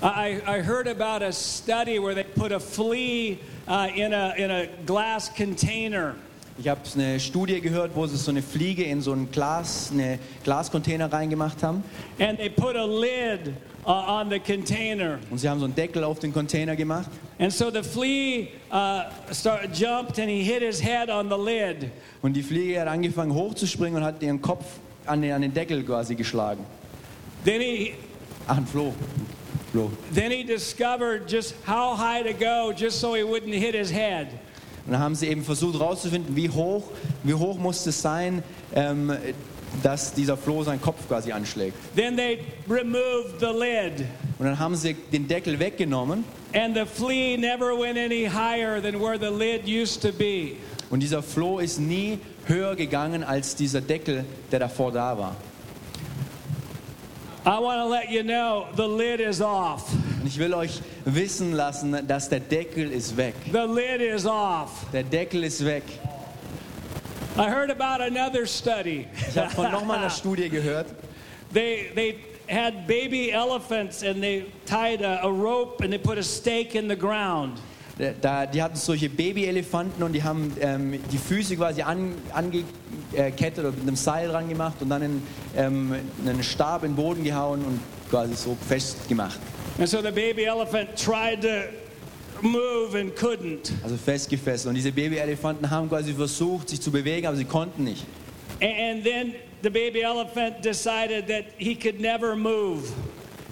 [0.03, 3.39] I, I heard about a study where they put a flea
[3.71, 6.15] uh, in, a, in a glass container.
[6.59, 10.19] Ich habe eine Studie gehört, wo sie so eine Fliege in so ein Glas, eine
[10.45, 11.83] Glascontainer reingemacht haben
[12.19, 13.55] And they put a lid
[13.87, 15.19] uh, on the container.
[15.31, 19.05] und sie haben so einen Deckel auf den Container gemacht And so the flea uh,
[19.33, 21.91] start, jumped and he hit his head on the lid.
[22.21, 24.67] und die Fliege hat angefangen hochzuspringen und hat ihren Kopf
[25.07, 26.67] an den, an den Deckel quasi geschlagen.
[27.45, 27.95] Then he,
[28.47, 28.93] Ach, ein Floh.
[29.73, 29.91] Floh.
[30.13, 34.29] then he discovered just how high to go just so he wouldn't hit his head.
[34.87, 36.85] Und dann haben sie eben versucht herauszufinden, wie hoch,
[37.23, 38.43] wie hoch muss es sein,
[38.75, 39.13] ähm,
[39.83, 41.77] dass dieser Floh seinen Kopf quasi anschlägt.
[41.95, 44.07] Then they removed the lid.
[44.39, 49.01] Und dann haben sie den Deckel weggenommen And the flea never went any higher than
[49.01, 50.57] where the lid used to be.
[50.91, 55.37] und dieser Floh ist nie höher gegangen als dieser Deckel, der davor da war.
[57.51, 59.93] I want to let you know the lid is off.
[60.21, 63.35] Und ich will euch wissen lassen, dass der Deckel ist weg.
[63.51, 64.87] The lid is off.
[64.93, 65.83] Der Deckel ist weg.
[67.37, 69.09] I heard about another study.
[69.29, 70.95] Ich habe von nochmal einer Studie gehört.
[71.53, 76.23] they they had baby elephants and they tied a, a rope and they put a
[76.23, 77.61] stake in the ground.
[78.21, 83.73] Da, die hatten solche Babyelefanten und die haben ähm, die Füße quasi an, angekettet oder
[83.73, 85.23] mit einem Seil dran gemacht und dann in,
[85.57, 89.39] ähm, einen Stab in den Boden gehauen und quasi so festgemacht.
[89.79, 91.49] And so the baby elephant tried to
[92.43, 93.73] move and couldn't.
[93.83, 94.69] Also festgefesselt.
[94.69, 98.07] Und diese Babyelefanten haben quasi versucht, sich zu bewegen, aber sie konnten nicht.
[98.63, 102.93] And then the baby elephant decided that he could never move.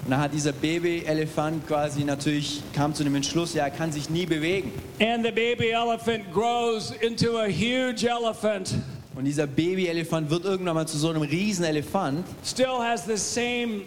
[0.09, 4.09] Und dann hat dieser Babyelefant quasi natürlich, kam zu dem Entschluss, ja, er kann sich
[4.09, 4.73] nie bewegen.
[5.03, 8.73] And the baby elephant grows into a huge elephant,
[9.15, 13.83] Und dieser Babyelefant wird irgendwann mal zu so einem riesen Elefant, still has the same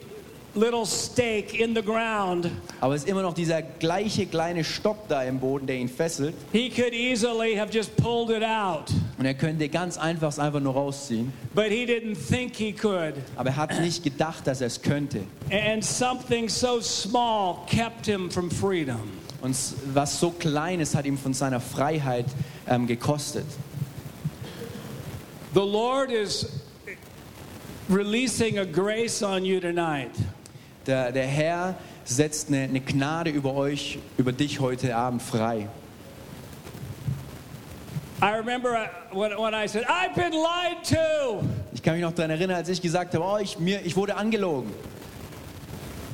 [0.54, 2.50] little stake in the ground.
[2.82, 6.34] aber es ist immer noch dieser gleiche kleine Stock da im Boden, der ihn fesselt.
[6.52, 10.60] He could easily have just pulled it out, Und er könnte ganz einfach es einfach
[10.60, 11.32] nur rausziehen.
[11.56, 13.14] but he didn't think he could.
[13.38, 15.22] Aber er hat nicht gedacht, dass er es könnte.
[15.52, 19.00] And something so small kept him from freedom.
[19.42, 19.56] Und
[19.94, 22.26] was so Kleines hat ihm von seiner Freiheit
[22.68, 23.46] ähm, gekostet.
[25.54, 26.48] The Lord is
[27.90, 30.12] releasing a grace on you tonight.
[30.88, 35.68] Der, der Herr setzt eine, eine Gnade über euch, über dich heute Abend frei.
[38.24, 42.30] I remember when, when I said, I've been lied to, Ich kann mich noch daran
[42.32, 44.72] erinnern, als ich gesagt habe, oh, ich, mir, ich wurde angelogen.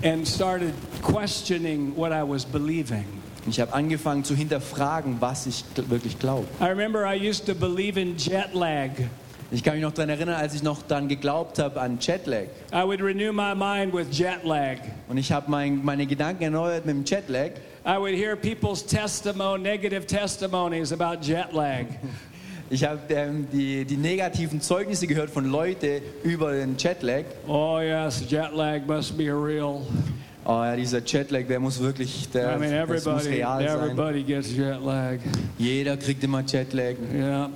[0.04, 3.06] and started questioning what I was believing.
[3.46, 6.48] Und ich habe angefangen zu hinterfragen, was ich wirklich glaube.
[6.62, 8.92] I remember I used to believe in jet lag.
[9.50, 12.48] Ich kann mich noch daran erinnern, als ich noch dann geglaubt habe an Jetlag.
[12.74, 14.78] I would renew my mind with jet lag.
[15.08, 17.52] Und ich habe mein, meine Gedanken erneuert mit dem Jetlag.
[17.86, 21.86] I would hear people's testimony, negative testimonies about jet lag.
[22.70, 27.24] Ich habe ähm, die, die negativen Zeugnisse gehört von Leuten über den Jetlag.
[27.48, 29.84] Oh yes, jet lag must be real.
[30.44, 33.64] Oh ja, dieser Jetlag, der muss wirklich, der, I mean, das muss everybody, real
[33.96, 34.26] sein.
[34.26, 35.18] gets jet lag.
[35.58, 36.96] Jeder kriegt immer Jetlag.
[37.14, 37.50] Yeah.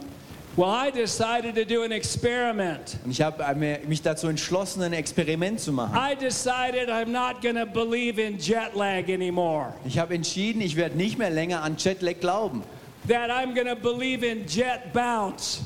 [0.57, 2.97] Well, I decided to do an experiment.
[3.05, 5.95] Und ich habe äh, mich dazu entschlossen, ein Experiment zu machen.
[5.95, 9.73] I decided I'm not going to believe in jet lag anymore.
[9.85, 12.63] Ich habe entschieden, ich werde nicht mehr länger an Jetlag glauben.
[13.07, 15.61] That I'm going to believe in jet bounce.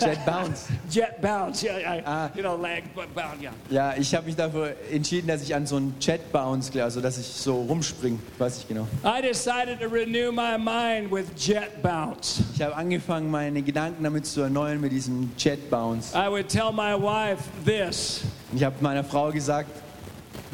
[0.00, 0.66] Jet Bounce.
[0.90, 1.62] Jet bounce.
[1.62, 2.30] Yeah, I, Ah.
[2.34, 2.82] you know, lag,
[3.14, 3.40] bounce.
[3.42, 3.52] Yeah.
[3.70, 7.18] Ja, ich habe mich dafür entschieden, dass ich an so einen Jet Bounce, also dass
[7.18, 8.86] ich so rumspringe, weiß ich genau.
[9.04, 12.42] I decided to renew my mind with jet bounce.
[12.54, 16.14] Ich habe angefangen, meine Gedanken damit zu erneuern mit diesem Jet Bounce.
[16.14, 18.22] I would tell my wife this
[18.54, 19.68] ich habe meiner Frau gesagt,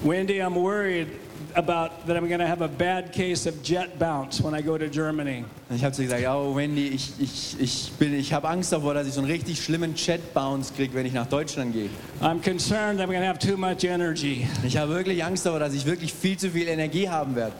[0.02, 1.08] Wendy, I'm worried
[1.54, 4.76] about that I'm going to have a bad case of jet bounce when I go
[4.76, 5.44] to Germany.
[5.70, 9.06] ich habe zu gesagt, oh Wendy, ich, ich, ich, bin- ich habe Angst davor, dass
[9.06, 11.88] ich so einen richtig schlimmen Jet Bounce kriege, wenn ich nach Deutschland gehe.
[12.20, 14.46] I'm concerned I'm going to have too much energy.
[14.64, 17.54] Ich habe wirklich Angst davor, dass ich wirklich viel zu viel Energie haben werde.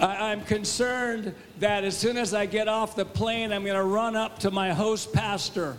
[0.00, 3.82] I, I'm concerned that as soon as I get off the plane, I'm going to
[3.82, 5.76] run up to my host pastor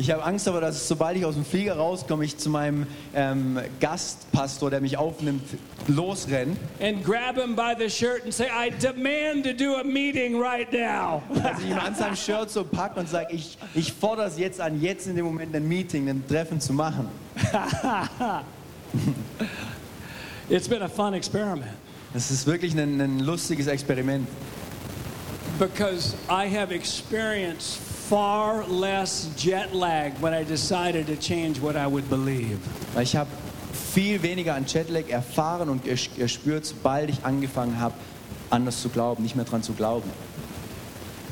[0.00, 3.58] Ich habe Angst davor, dass sobald ich aus dem Flieger rauskomme, ich zu meinem ähm,
[3.80, 5.42] Gastpastor, der mich aufnimmt,
[5.88, 6.56] losrenne.
[6.80, 10.72] and grab him by the shirt and say, I demand to do a meeting right
[10.72, 11.24] now.
[11.42, 14.60] Dass ich ihn an seinem Shirt so packe und sage, ich, ich fordere es jetzt
[14.60, 17.08] an, jetzt in dem Moment ein Meeting, ein Treffen zu machen.
[20.48, 21.72] It's been a fun experiment
[22.14, 24.28] Das ist wirklich ein, ein lustiges Experiment.
[25.58, 31.86] because I have experienced far less jet lag when I decided to change what I
[31.86, 32.58] would believe.
[32.94, 33.28] Weil ich habe
[33.94, 37.94] viel weniger an Jetlag erfahren und ges- gespürt, sobald ich angefangen habe,
[38.50, 40.08] anders zu glauben, nicht mehr dran zu glauben.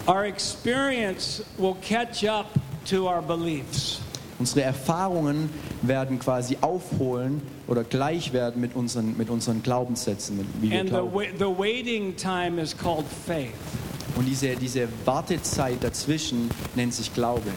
[0.07, 2.47] Our experience will catch up
[2.89, 4.01] to our beliefs.
[4.39, 5.49] Unsere Erfahrungen
[5.83, 10.91] werden quasi aufholen oder gleich werden mit unseren, mit unseren Glaubenssätzen, mit- wie wir And
[10.91, 11.15] the, glauben.
[11.15, 13.55] wa- the waiting time is called faith.
[14.17, 17.51] Und diese, diese Wartezeit dazwischen nennt sich Glaube.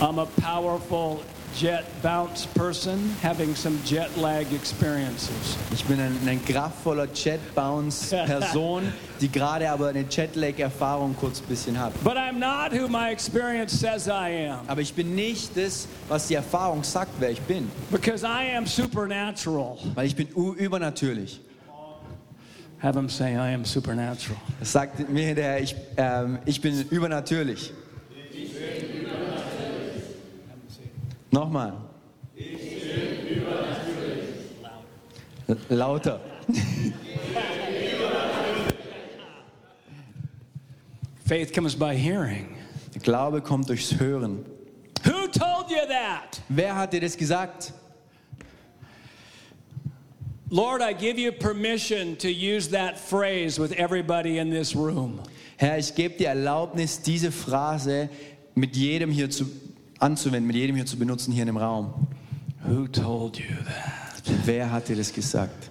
[0.00, 1.20] I'm a powerful
[1.58, 5.56] jet bounce person having some jet lag experiences.
[5.72, 11.92] Ich bin ein, ein kraftvoller Jet-Bounce-Person, die gerade aber eine Jetlag-Erfahrung kurz ein bisschen hat.
[12.04, 16.26] But I'm not who my experience says I am Aber ich bin nicht das, was
[16.28, 17.70] die Erfahrung sagt, wer ich bin.
[17.90, 19.78] because I am supernatural.
[19.94, 21.40] Weil ich bin übernatürlich.
[22.78, 24.38] Have him say, I am supernatural.
[24.62, 27.72] Sagt mir der ich, ähm, ich bin übernatürlich.
[31.30, 31.72] Nochmal.
[35.68, 36.20] Lauter.
[41.24, 42.56] Faith comes by hearing.
[43.02, 44.44] Glaube kommt durchs Hören.
[45.04, 46.40] Who told you that?
[46.48, 47.72] Wer hat dir das gesagt?
[50.48, 55.20] Lord, I give you permission to use that phrase with everybody in this room.
[55.56, 58.08] Herr, ich gebe dir Erlaubnis, diese Phrase
[58.54, 59.46] mit jedem hier zu,
[59.98, 62.06] anzuwenden, mit jedem hier zu benutzen, hier in dem Raum.
[62.64, 64.22] Who told you that?
[64.44, 65.68] Wer hat dir das gesagt?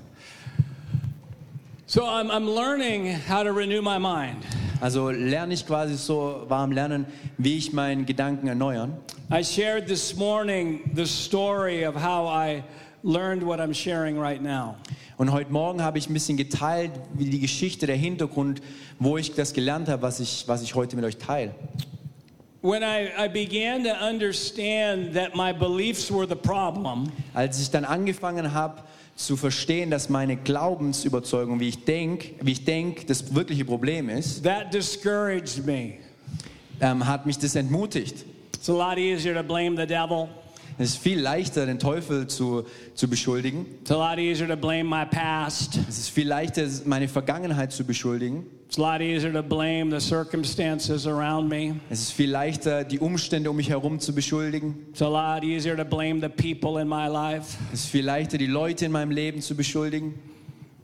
[1.87, 4.45] So I'm, I'm learning how to renew my mind.
[4.81, 7.05] Also lerne ich quasi so warm lernen,
[7.37, 8.97] wie ich meinen Gedanken erneuern.
[9.31, 12.63] I shared this morning the story of how I
[13.05, 14.75] learned what I'm sharing right now.
[15.17, 18.61] Und heute Morgen habe ich ein bisschen geteilt, wie die Geschichte, der Hintergrund,
[18.99, 21.53] wo ich das gelernt habe, was ich, was ich heute mit euch teile.
[22.61, 27.85] When I, I began to understand that my beliefs were the problem, Als ich dann
[27.85, 28.81] angefangen habe
[29.15, 34.43] zu verstehen, dass meine Glaubensüberzeugung, wie ich denke, wie ich denke, das wirkliche Problem ist,
[34.43, 35.93] that discouraged me.
[36.81, 38.25] ähm, hat mich das entmutigt.
[38.55, 40.27] It's a lot easier to blame the devil.
[40.77, 43.65] Es ist viel leichter, den Teufel zu, zu beschuldigen.
[43.81, 45.79] It's a lot easier to blame my past.
[45.87, 48.45] Es ist viel leichter, meine Vergangenheit zu beschuldigen.
[48.67, 51.79] It's a lot easier to blame the circumstances around me.
[51.89, 54.75] Es ist viel leichter, die Umstände um mich herum zu beschuldigen.
[54.89, 57.57] It's a lot easier to blame the people in my life.
[57.71, 60.15] Es ist viel leichter, die Leute in meinem Leben zu beschuldigen.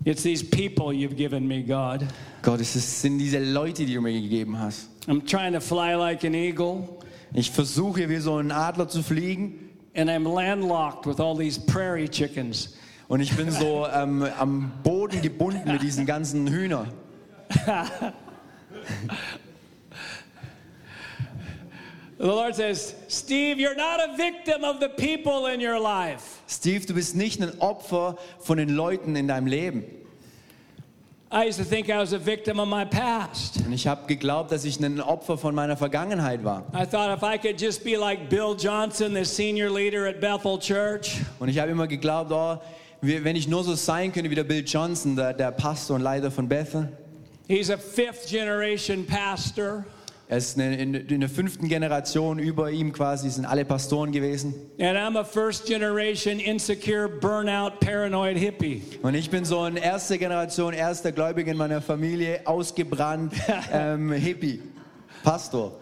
[0.06, 2.06] It's these people you've given me, God.
[2.43, 4.89] Gott, es sind diese Leute, die du mir gegeben hast.
[5.08, 6.88] I'm trying to fly like an eagle,
[7.34, 12.10] Ich versuche wie so ein Adler zu fliegen and I'm landlocked with all these prairie
[12.10, 12.77] chickens.
[13.12, 16.93] und ich bin so ähm, am Boden gebunden mit diesen ganzen Hühnern.
[22.17, 26.41] The Lord says, Steve, you're not a victim of the people in your life.
[26.47, 29.84] Steve, du bist nicht ein Opfer von den Leuten in deinem Leben.
[31.33, 33.61] I used to think I was a victim of my past.
[33.65, 36.63] Und ich habe geglaubt, dass ich ein Opfer von meiner Vergangenheit war.
[36.73, 40.59] I thought if I could just be like Bill Johnson, the senior leader at Bethel
[40.59, 42.57] Church, Und ich habe immer geglaubt, oh,
[43.01, 46.31] wenn ich nur so sein könnte wie der Bill Johnson, der, der Pastor und Leiter
[46.31, 46.89] von Bethel.
[47.47, 49.85] he's a fifth generation pastor,
[50.31, 54.55] Er ist in, der fünften Generation über ihm quasi, sind alle Pastoren gewesen.
[54.79, 58.81] and I'm a first generation insecure, burnout, paranoid hippie.
[59.01, 63.33] Und ich bin so ein erste Generation, erster Gläubiger in meiner Familie, ausgebrannt,
[63.73, 64.61] ähm, Hippie,
[65.21, 65.80] Pastor.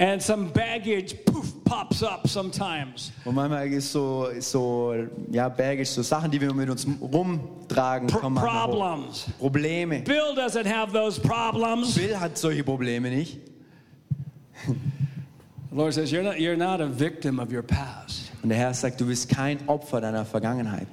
[0.00, 3.10] And some baggage poof pops up sometimes.
[3.24, 4.94] Und manchmal ist so, so
[5.30, 8.68] ja, Baggage, so Sachen, die wir mit uns rumtragen, Pr- kommen manchmal hoch.
[8.68, 9.26] problems.
[9.40, 10.00] Probleme.
[10.04, 11.96] Bill doesn't have those problems.
[11.96, 13.38] Bill hat solche Probleme nicht.
[14.66, 14.74] The
[15.76, 18.30] Lord says, You're not, you're not a victim of your past.
[18.42, 20.86] Und der Herr sagt, du bist kein Opfer deiner Vergangenheit.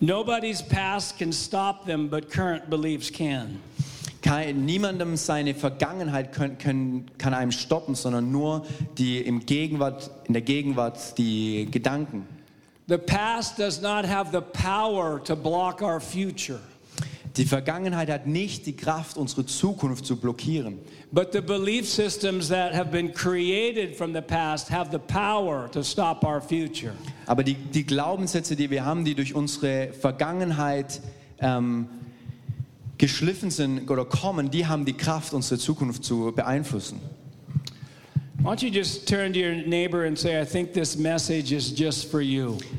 [0.00, 3.60] Nobody's past can stop them, but current beliefs can.
[4.22, 8.66] Kein, niemandem seine Vergangenheit können, können, kann einem stoppen, sondern nur
[8.98, 12.26] die im Gegenwart, in der Gegenwart die Gedanken.
[12.88, 16.58] The past does not have the power to block our future,
[17.36, 20.78] Die Vergangenheit hat nicht die Kraft, unsere Zukunft zu blockieren.
[21.12, 25.82] but the belief systems that have been created from the past have the power to
[25.82, 26.92] stop our future.
[27.26, 31.00] Aber die, die Glaubenssätze, die wir haben, die durch unsere Vergangenheit
[31.40, 31.86] ähm,
[33.00, 37.00] geschliffen sind oder kommen, die haben die Kraft, unsere Zukunft zu beeinflussen.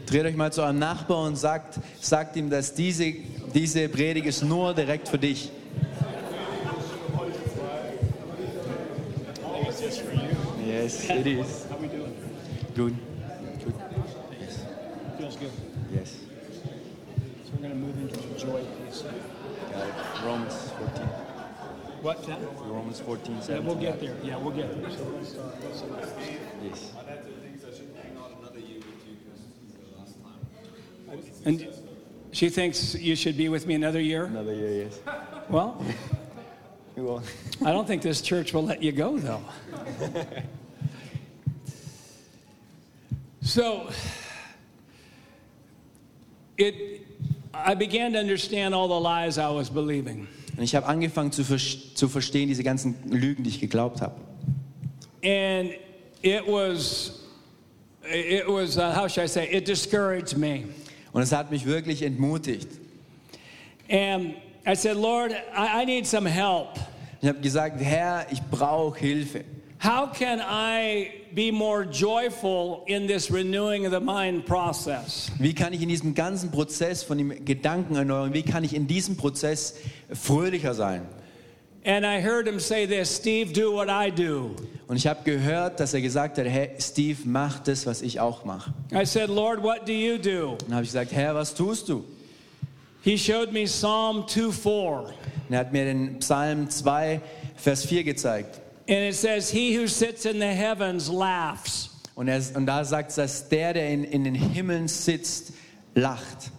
[0.05, 3.13] Dreht euch mal zu eurem Nachbar und sagt, sagt ihm, dass diese,
[3.53, 5.51] diese Predigt ist nur direkt für dich.
[10.67, 11.65] Yes, it is.
[11.69, 12.13] How we doing?
[12.75, 12.93] Good.
[15.17, 15.49] Feels good.
[15.49, 15.61] Yes.
[15.65, 15.70] So
[20.31, 21.07] Romans 14.
[22.01, 22.25] What?
[22.27, 22.39] That?
[22.65, 24.15] Romans 14, Yeah, we'll get there.
[24.23, 24.89] Yeah, we'll get there.
[24.91, 25.55] So let's start.
[25.61, 26.09] Let's start.
[26.63, 26.93] Yes.
[31.43, 31.67] And
[32.31, 34.25] she thinks you should be with me another year.
[34.25, 34.99] Another year, yes.
[35.49, 35.83] Well,
[36.97, 37.23] You will.
[37.65, 39.43] I don't think this church will let you go, though.
[43.43, 43.89] So
[46.57, 47.10] it
[47.53, 50.27] I began to understand all the lies I was believing.
[50.57, 51.57] Und ich habe angefangen zu, ver-
[51.95, 54.15] zu verstehen, diese ganzen Lügen, die ich geglaubt habe.
[55.23, 55.71] And
[56.21, 57.19] it was
[58.03, 60.65] it was uh, how should I say it discouraged me.
[61.13, 62.67] Und es hat mich wirklich entmutigt.
[63.89, 64.35] And
[64.65, 66.77] I said, Lord, I, I need some help.
[67.21, 69.43] Ich habe gesagt, Herr, ich brauche Hilfe.
[69.83, 75.31] How can I be more joyful in this renewing of the mind process?
[75.39, 79.17] Wie kann ich in diesem ganzen Prozess von dem Gedankenerneuerung, wie kann ich in diesem
[79.17, 79.73] Prozess
[80.13, 81.07] fröhlicher sein?
[81.83, 84.55] And I heard him say this Steve, do what I do.
[84.87, 88.45] Und ich habe gehört, dass er gesagt hat, hey, Steve, mach das, was ich auch
[88.45, 88.71] mache.
[88.93, 90.57] I said, Lord, what do you do?
[90.67, 92.05] Dann habe ich gesagt, Herr, was tust du?
[93.01, 94.71] He showed me Psalm 2 4.
[95.49, 97.19] Und er hat mir den Psalm 2,
[97.55, 98.61] Vers 4 gezeigt.
[98.87, 101.89] And it says, He who sits in the heavens laughs.
[102.15, 105.53] Und, er, und da sagt es, dass der, der in, in den Himmeln sitzt,
[105.95, 106.51] lacht.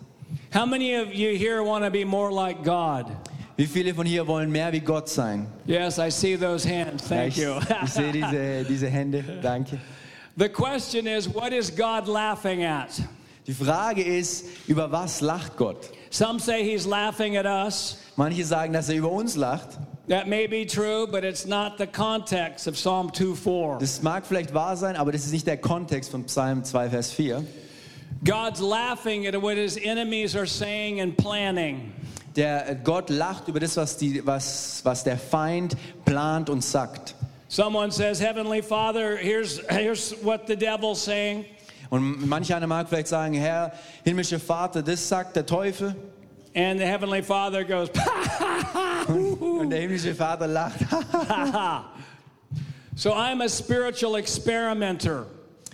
[0.54, 3.06] How many of you here want to be more like God?
[3.56, 5.46] Wie viele von hier wollen mehr wie Gott sein?
[5.66, 7.06] Yes, I see those hands.
[7.06, 7.54] Thank ich, you.
[7.84, 9.22] ich sehe diese, diese Hände.
[9.42, 9.78] Danke.
[10.36, 13.00] the question is, what is God laughing at?
[13.46, 15.90] Die Frage ist, über was lacht Gott?
[16.10, 18.01] Some say He's laughing at us.
[18.16, 19.78] Manche sagen, dass er über uns lacht.
[20.08, 23.78] That may be true, but it's not the context of Psalm 2 4.
[23.80, 27.12] Das mag vielleicht wahr sein, aber das ist nicht der Kontext von Psalm 2, Vers
[27.12, 27.44] 4.
[28.24, 31.92] God's laughing at what his enemies are saying and planning.
[32.36, 37.14] Der Gott lacht über das, was, die, was, was der Feind plant und sagt.
[37.48, 41.44] Someone says, Heavenly Father, here's, here's what the devil's saying.
[41.90, 43.72] Und manch einer mag vielleicht sagen, Herr,
[44.04, 45.94] himmlischer Vater, das sagt der Teufel.
[46.55, 47.88] And the Heavenly Father goes,
[49.09, 50.80] Und der himmlische Vater lacht.
[52.94, 55.26] So I'm a spiritual experimenter.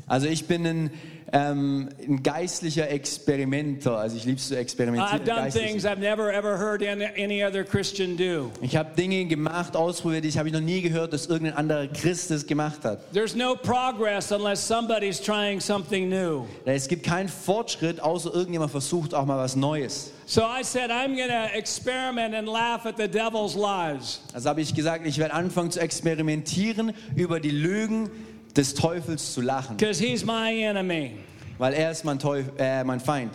[0.06, 0.90] Also ich bin ein,
[1.32, 3.98] ähm, ein geistlicher Experimenter.
[3.98, 5.20] Also ich liebe es zu experimentieren.
[5.20, 5.66] I've done geistlich.
[5.66, 8.50] things I've never ever heard any, any other Christian do.
[8.60, 12.30] Ich habe Dinge gemacht, ausprobiert, die habe ich noch nie gehört, dass irgendein anderer Christ
[12.30, 13.12] es gemacht hat.
[13.12, 16.46] There's no progress unless somebody's trying something new.
[16.64, 20.12] Es gibt keinen Fortschritt, außer irgendjemand versucht auch mal was Neues.
[20.26, 24.20] So I said, I'm going to experiment and laugh at the devil's lies.
[24.34, 28.10] Also habe ich gesagt, ich werde anfangen zu experimentieren, über die Lügen
[28.56, 31.16] des Teufels zu lachen, Because he's my enemy.
[31.58, 33.32] weil er ist mein, Teuf äh, mein Feind.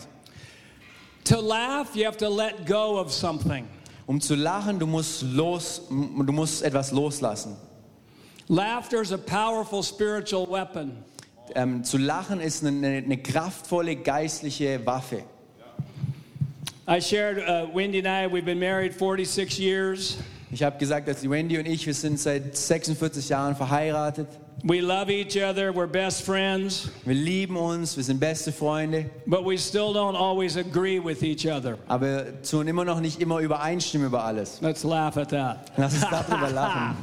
[1.26, 3.66] To laugh, you have to let go of something.
[4.06, 7.56] Um zu lachen, du musst, los, du musst etwas loslassen.
[8.50, 10.92] Laughter is a powerful spiritual weapon.
[11.56, 15.24] Ähm, zu lachen ist eine, eine kraftvolle geistliche Waffe.
[16.86, 20.18] I shared, uh, Wendy and I, we've been married 46 years.
[20.52, 24.28] Ich habe gesagt, dass Wendy und ich, wir sind seit 46 Jahren verheiratet.
[24.66, 29.44] We love each other, we're best friends, Wir lieben uns, wir sind beste Freunde, but
[29.46, 31.78] we still don't always agree with each other.
[31.88, 34.60] aber wir tun immer noch nicht immer übereinstimmen über alles.
[34.62, 35.72] Let's laugh at that.
[35.76, 36.96] Lass uns darüber lachen.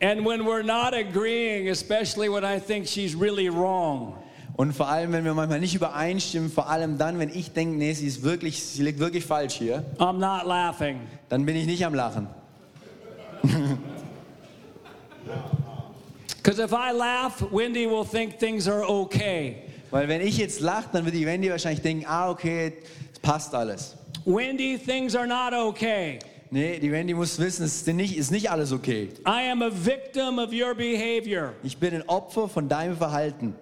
[0.00, 4.14] And when we're not agreeing, especially when I think she's really wrong,
[4.56, 7.92] Und vor allem, wenn wir manchmal nicht übereinstimmen, vor allem dann, wenn ich denke, nee,
[7.92, 11.00] sie ist wirklich, sie liegt wirklich falsch hier, I'm not laughing.
[11.28, 12.28] dann bin ich nicht am Lachen.
[16.46, 19.64] Because if I laugh, Wendy will think things are okay.
[19.90, 22.72] Weil wenn ich jetzt lache, dann wird die Wendy wahrscheinlich denken, ah, okay,
[23.12, 23.96] es passt alles.
[24.24, 26.20] Wendy, things are not okay.
[26.52, 29.08] Nee, die Wendy muss wissen, es ist nicht, ist nicht alles okay.
[29.26, 31.54] I am a victim of your behavior.
[31.64, 33.56] Ich bin ein Opfer von deinem Verhalten.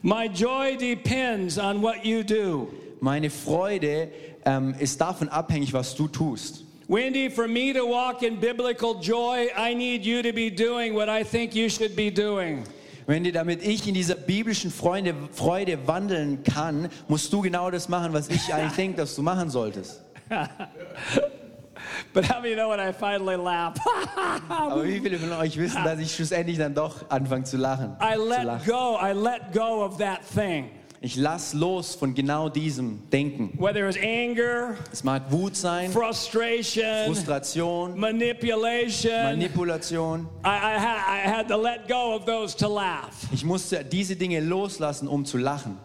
[0.00, 2.68] My joy depends on what you do.
[3.00, 4.08] Meine Freude
[4.46, 6.64] ähm, ist davon abhängig, was du tust.
[6.90, 11.08] Wendy, for me to walk in biblical joy, I need you to be doing what
[11.08, 12.64] I think you should be doing.
[13.06, 18.12] Wendy, damit ich in dieser biblischen Freude, Freude wandeln kann, musst du genau das machen,
[18.12, 20.02] was ich eigentlich denke, dass du machen solltest.
[22.12, 23.76] But how many know when I finally laugh?
[24.48, 27.96] Aber wie viele von euch wissen, dass ich schlussendlich dann doch anfange zu lachen?
[28.02, 28.66] I zu let lachen.
[28.66, 28.98] go.
[29.00, 30.70] I let go of that thing.
[31.02, 33.54] Ich lass los von genau diesem Denken.
[33.58, 40.28] Whether it's anger, Es mag Wut sein, frustration, Frustration, manipulation, Manipulation.
[40.44, 43.26] I, I, I had to let go of those to laugh.
[43.32, 45.78] Ich musste diese Dinge loslassen, um zu lachen.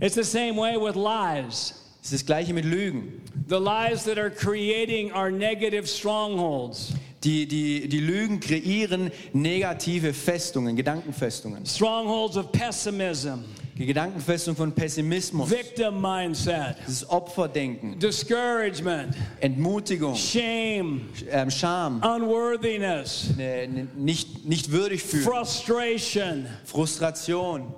[0.00, 1.74] It's the same way with lies.
[2.02, 3.20] Es ist das gleiche mit Lügen.
[3.48, 6.92] The lies that are creating our negative strongholds,
[7.24, 11.66] Die, die, die Lügen kreieren negative Festungen, Gedankenfestungen.
[11.66, 13.44] strongholds of pessimism,
[13.80, 23.66] Die Gedankenfestung von Pessimismus, victim mindset, dieses Opferdenken, discouragement, Entmutigung, shame, ähm, Scham, unworthiness, ne,
[23.66, 26.46] ne, nicht, nicht würdig fühlen, frustration.
[26.66, 27.72] Frustration.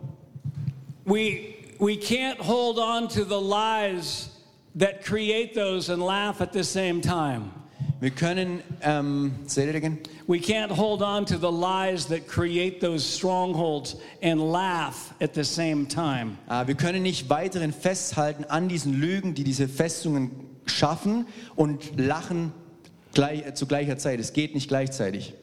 [1.05, 4.29] We, we can't hold on to the lies
[4.75, 7.53] that create those and laugh at the same time.
[8.03, 9.97] Wir können, ähm, say that again?
[10.27, 15.45] We can't hold on to the lies that create those strongholds and laugh at the
[15.45, 16.37] same time.
[16.49, 20.33] Ah, wir können nicht weiterhin festhalten an diesen Lügen, die diese Festungen
[20.67, 22.51] schaffen und lachen
[23.15, 24.19] gleich, äh, zu gleicher Zeit.
[24.19, 25.35] Es geht nicht gleichzeitig.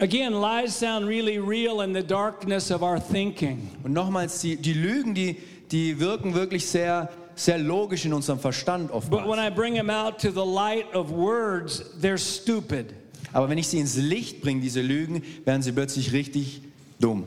[0.00, 3.70] Again, lies sound really real in the darkness of our thinking.
[3.84, 5.36] Und nochmals, die, die Lügen, die,
[5.70, 9.38] die wirken wirklich sehr, sehr logisch in unserem Verstand But when oftmals.
[9.38, 12.94] I bring them out to the light of words, they're stupid.
[13.32, 16.60] Aber wenn ich sie ins Licht bringe, diese Lügen, werden sie plötzlich richtig
[17.00, 17.24] dumm.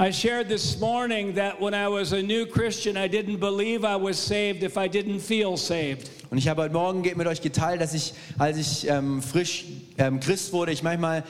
[0.00, 3.96] I shared this morning that when I was a new Christian, I didn't believe I
[4.00, 6.10] was saved if I didn't feel saved.
[6.30, 9.64] Und ich habe heute Morgen ge- mit euch geteilt, dass ich, als ich ähm, frisch
[9.96, 11.24] ähm, Christ wurde, ich manchmal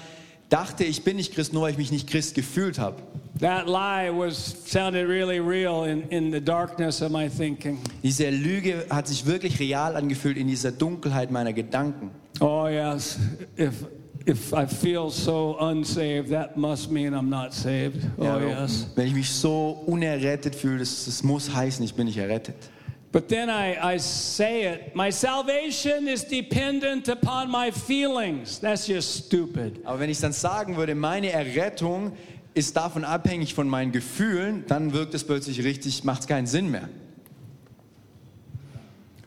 [0.50, 2.96] dachte, ich bin nicht Christ, nur weil ich mich nicht Christ gefühlt habe.
[3.40, 4.36] That lie was
[4.66, 7.78] sounded really real in, in the darkness of my thinking.
[8.02, 12.10] Diese Lüge hat sich wirklich real angefühlt in dieser Dunkelheit meiner Gedanken.
[12.40, 13.18] Oh yes,
[13.56, 13.84] if
[14.26, 18.04] if I feel so unsaved, that must mean I'm not saved.
[18.18, 18.88] Oh Ja, yes.
[18.96, 22.56] Wenn ich mich so unerrettet fühle, das, das muss heißen, ich bin nicht errettet.
[23.10, 24.94] But then I, I say it.
[24.94, 28.60] My salvation is dependent upon my feelings.
[28.60, 29.80] That's just stupid.
[29.84, 32.12] Aber wenn ich dann sagen würde, meine Errettung
[32.54, 36.70] ist davon abhängig von meinen Gefühlen, dann wirkt es plötzlich richtig, macht es keinen Sinn
[36.70, 36.88] mehr.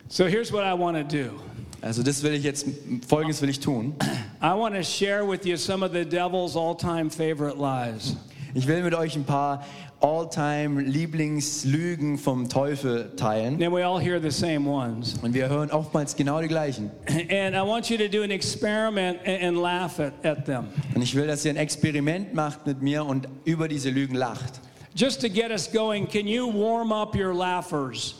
[0.07, 1.31] So here's what I want to do.
[1.81, 2.67] Also das will ich jetzt,
[3.07, 3.95] folgendes will ich tun.
[4.41, 8.15] I want to share with you some of the devil's all-time favorite lies.
[8.53, 9.65] Ich will mit euch ein paar
[10.01, 13.61] All-Time Lieblingslügen vom Teufel teilen.
[13.63, 15.15] And we all hear the same ones.
[15.21, 16.91] Und wir hören oftmals genau die gleichen.
[17.07, 20.67] And I want you to do an experiment and, laugh at, at them.
[20.93, 24.59] Und ich will, dass ihr ein Experiment macht mit mir und über diese Lügen lacht.
[24.95, 28.15] Just to get us going, can you warm up your laughers?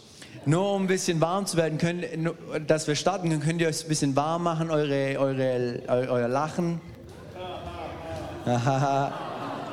[0.45, 1.77] Nur um ein bisschen warm zu werden,
[2.23, 6.11] nur, dass wir starten können, könnt ihr euch ein bisschen warm machen, eure, eure, eu,
[6.13, 6.79] euer Lachen.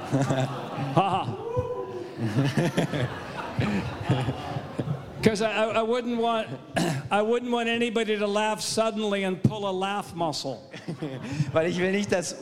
[5.21, 6.47] Because I, I wouldn't want,
[7.11, 10.63] I wouldn't want anybody to laugh suddenly and pull a laugh muscle.
[11.53, 12.37] Weil ich will nicht, dass,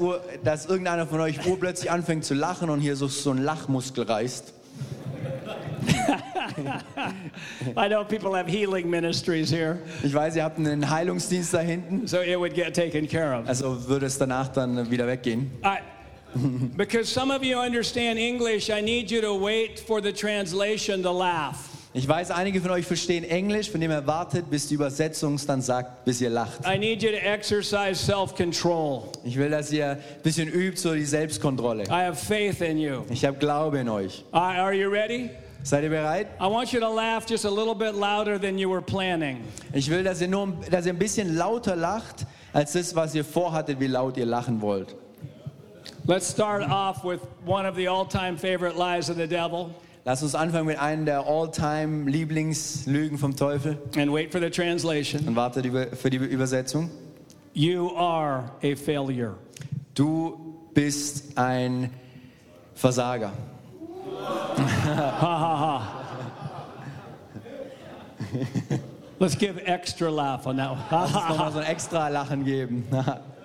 [0.44, 4.52] dass irgendeiner von euch urplötzlich anfängt zu lachen und hier so, so ein Lachmuskel reißt.
[7.76, 12.06] I know people have healing ministries here, Ich weiß, ihr habt einen Heilungsdienst da hinten,
[12.06, 13.48] so it would get taken care of.
[13.48, 15.50] also würde es danach dann wieder weggehen.
[15.64, 15.78] I,
[16.76, 21.12] because some of you understand English, I need you to wait for the translation to
[21.12, 21.76] laugh.
[21.98, 25.46] Ich weiß, einige von euch verstehen Englisch, von dem ihr wartet, bis die Übersetzung es
[25.46, 26.60] dann sagt, bis ihr lacht.
[26.66, 29.04] I need you to exercise self control.
[29.24, 31.84] Ich will, dass ihr ein bisschen übt, so die Selbstkontrolle.
[31.84, 33.04] I have faith in you.
[33.08, 34.22] Ich habe Glaube in euch.
[34.30, 35.30] Uh, are you ready?
[35.62, 36.26] Seid ihr bereit?
[36.38, 39.40] I want you to laugh just a little bit louder than you were planning.
[39.72, 43.24] Ich will, dass ihr nur, dass ihr ein bisschen lauter lacht, als das, was ihr
[43.24, 44.94] vorhattet, wie laut ihr lachen wollt.
[46.06, 50.22] Let's start off with one of the all time favorite lies of the devil Lasst
[50.22, 53.76] uns anfangen mit einem der all-time Lieblingslügen vom Teufel.
[53.96, 55.26] and wait for the translation.
[55.26, 56.90] Und wartet über- für die Übersetzung.
[57.54, 59.34] You are a failure.
[59.94, 60.38] Du
[60.74, 61.90] bist ein
[62.76, 63.32] Versager.
[69.18, 70.82] Let's give extra laugh on that one.
[70.90, 72.86] Lass uns nochmal so ein extra Lachen geben.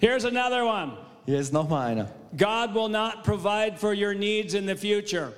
[0.00, 0.92] Here's another one
[1.26, 2.08] Hier ist nochmal einer.
[2.36, 5.32] God will not provide for your needs in the future.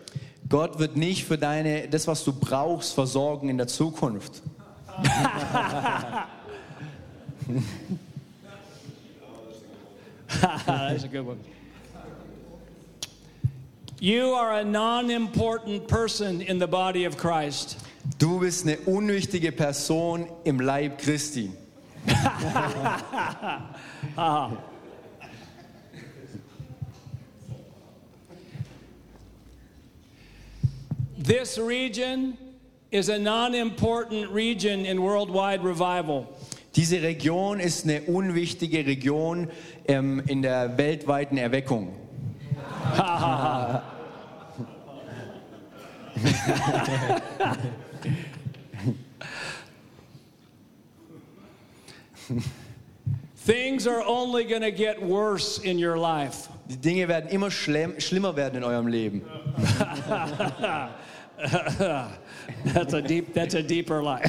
[0.49, 4.43] Gott wird nicht für deine, das, was du brauchst, versorgen in der Zukunft.
[10.67, 11.41] That's a good one.
[14.01, 17.77] You are a non important person in the body of Christ.
[18.19, 21.51] Du bist eine unwichtige Person im Leib Christi.
[31.23, 32.39] This region
[32.91, 36.27] is a non important region in worldwide revival.
[36.75, 39.51] Diese Region ist eine unwichtige Region
[39.87, 41.95] ähm, in der weltweiten Erweckung.
[53.37, 56.49] Things are only going to get worse in your life.
[56.69, 59.23] Die Dinge werden immer schlimm, schlimmer werden in eurem Leben.
[62.65, 63.33] That's a deep.
[63.35, 64.21] That's a deeper lie.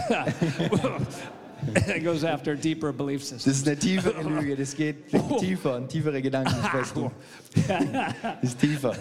[1.75, 3.57] it goes after deeper belief Das systems.
[3.57, 6.55] ist eine tiefere Lüge, das geht tiefer, ein tiefere Gedanken.
[6.73, 6.93] Das.
[6.93, 8.95] Das ist tiefer.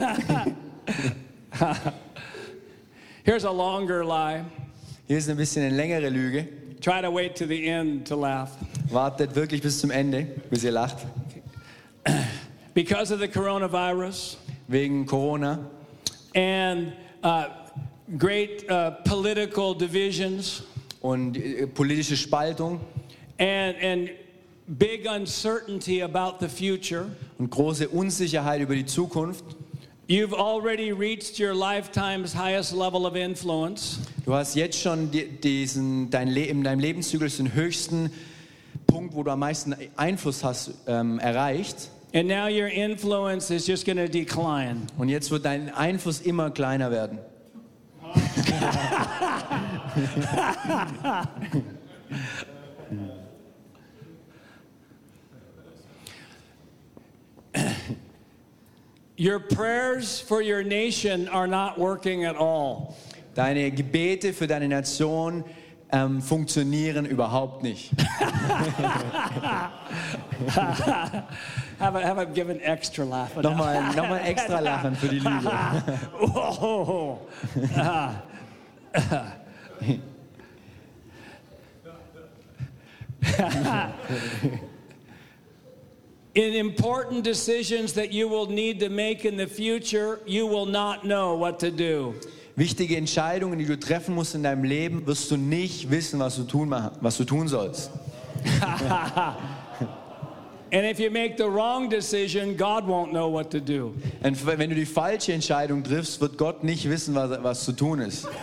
[3.22, 4.44] Here's a longer lie.
[5.06, 6.48] Hier ist ein bisschen eine längere Lüge.
[6.80, 8.56] Try to wait to the end to laugh.
[8.90, 10.96] Wartet wirklich bis zum Ende, bis ihr lacht.
[12.74, 14.36] Because of the coronavirus
[14.68, 15.58] Wegen Corona
[16.34, 16.92] and
[17.24, 17.44] uh,
[18.18, 20.62] great uh, political divisions
[21.00, 22.80] und äh, politische Spaltung
[23.38, 24.10] and and
[24.78, 27.06] big uncertainty about the future.
[27.38, 29.44] und große Unsicherheit über die Zukunft.
[30.08, 33.98] You've already reached your lifetime's highest level of influence.
[34.24, 38.10] Du hast jetzt schon die, diesen, dein Le in deinem Lebenszyklus den höchsten
[38.90, 41.90] Punkt, wo du am meisten Einfluss hast, ähm, erreicht.
[42.12, 44.88] And now your influence is just going to decline.
[44.98, 47.18] Und jetzt wird dein Einfluss immer kleiner werden.
[59.16, 62.96] Your prayers for your nation are not working at all.
[63.34, 65.44] Deine Gebete für deine Nation
[65.92, 67.90] ähm, funktionieren überhaupt nicht.
[71.80, 73.34] Have I, have I given extra laugh?
[73.36, 75.50] Nochmal, nochmal extra lachen für die Lüge.
[76.18, 77.20] Whoa.
[77.76, 78.14] Ah.
[86.34, 91.04] In important decisions that you will need to make in the future, you will not
[91.04, 92.14] know what to do.
[92.56, 96.44] Wichtige Entscheidungen, die du treffen musst in deinem Leben, wirst du nicht wissen, was du
[96.44, 97.90] tun, was du tun sollst.
[100.72, 103.92] And if you make the wrong decision, God won't know what to do.
[104.22, 108.00] Und wenn du die falsche Entscheidung triffst, wird Gott nicht wissen, was, was zu tun
[108.00, 108.28] ist.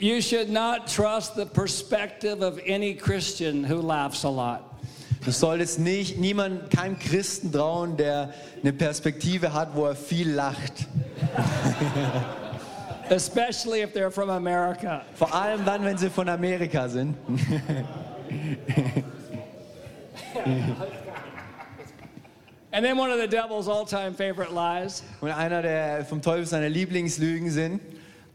[0.05, 4.61] You should not trust the perspective of any Christian who laughs a lot.
[5.23, 8.31] Du solltest nicht niemand, keinem Christen trauen, der
[8.61, 10.85] eine Perspektive hat, wo er viel lacht.
[13.09, 15.01] especially if they're from America.
[15.15, 17.15] Vor allem dann, wenn sie von Amerika sind.
[22.71, 26.45] And then one of the devil's all time favorite lies Und einer der vom Teufel
[26.45, 27.81] seine Lieblingslügen sind.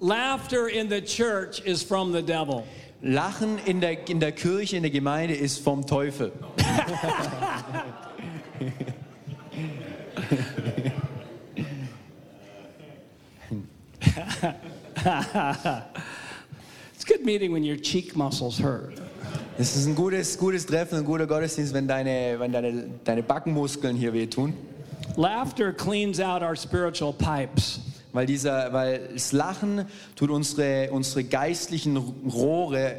[0.01, 2.67] Laughter in the church is from the devil.
[3.03, 6.33] Lachen in der, in der Kirche, in der Gemeinde ist vom Teufel.
[16.93, 19.01] It's a good meeting when your cheek muscles hurt.
[19.59, 23.97] Es ist ein gutes, gutes Treffen, ein guter Gottesdienst, wenn deine, wenn deine, deine Backenmuskeln
[23.97, 24.55] hier wehtun.
[25.17, 27.81] Laughter cleans out our spiritual pipes.
[28.13, 29.87] Weil, dieser, weil das Lachen
[30.17, 32.97] tut unsere, unsere geistlichen Rohre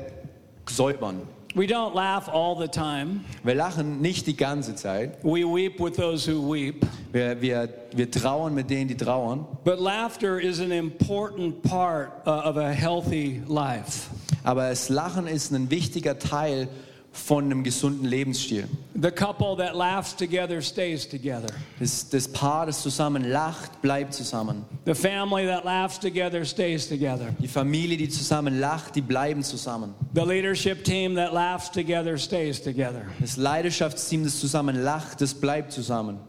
[0.67, 1.21] säubern.
[1.53, 3.25] We don't laugh all the time.
[3.43, 5.17] Wir lachen nicht die ganze Zeit.
[5.21, 6.85] We weep with those who weep.
[7.11, 9.45] Wir, wir, wir trauern mit denen, die trauern.
[9.65, 14.09] But laughter is an important part uh, of a healthy life.
[14.43, 16.90] Aber das Lachen ist ein wichtiger Teil von
[17.29, 18.67] einem gesunden Lebensstil.
[18.93, 21.49] The couple that laughs together stays together.
[21.79, 24.65] Das, das Paar, das zusammen lacht, bleibt zusammen.
[24.85, 27.33] The family that laughs together stays together.
[27.39, 29.93] Die Familie, die zusammen lacht, die bleiben zusammen.
[30.13, 33.03] The leadership team that laughs together stays together.
[33.19, 36.19] Das Leidenschaftsteam, das zusammen lacht, das bleibt zusammen.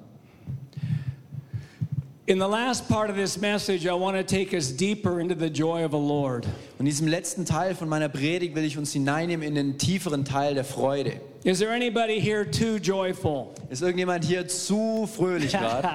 [2.33, 5.51] In the last part of this message, I want to take us deeper into the
[5.51, 6.47] joy of the Lord.
[6.79, 10.55] In diesem letzten Teil von meiner Predigt will ich uns hineinnehmen in den tieferen Teil
[10.55, 11.21] der Freude.
[11.45, 13.53] Is there anybody here too joyful?
[13.69, 15.91] Ist irgendjemand hier zu fröhlich gerade?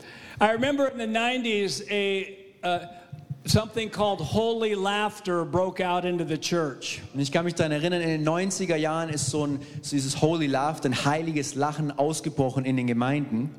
[0.40, 2.86] I remember in the 90s, a, uh,
[3.44, 7.02] something called holy laughter broke out into the church.
[7.12, 10.22] Und ich kann mich daran erinnern, in den 90er Jahren ist so, ein, so dieses
[10.22, 13.50] Holy Laughter, ein heiliges Lachen ausgebrochen in den Gemeinden.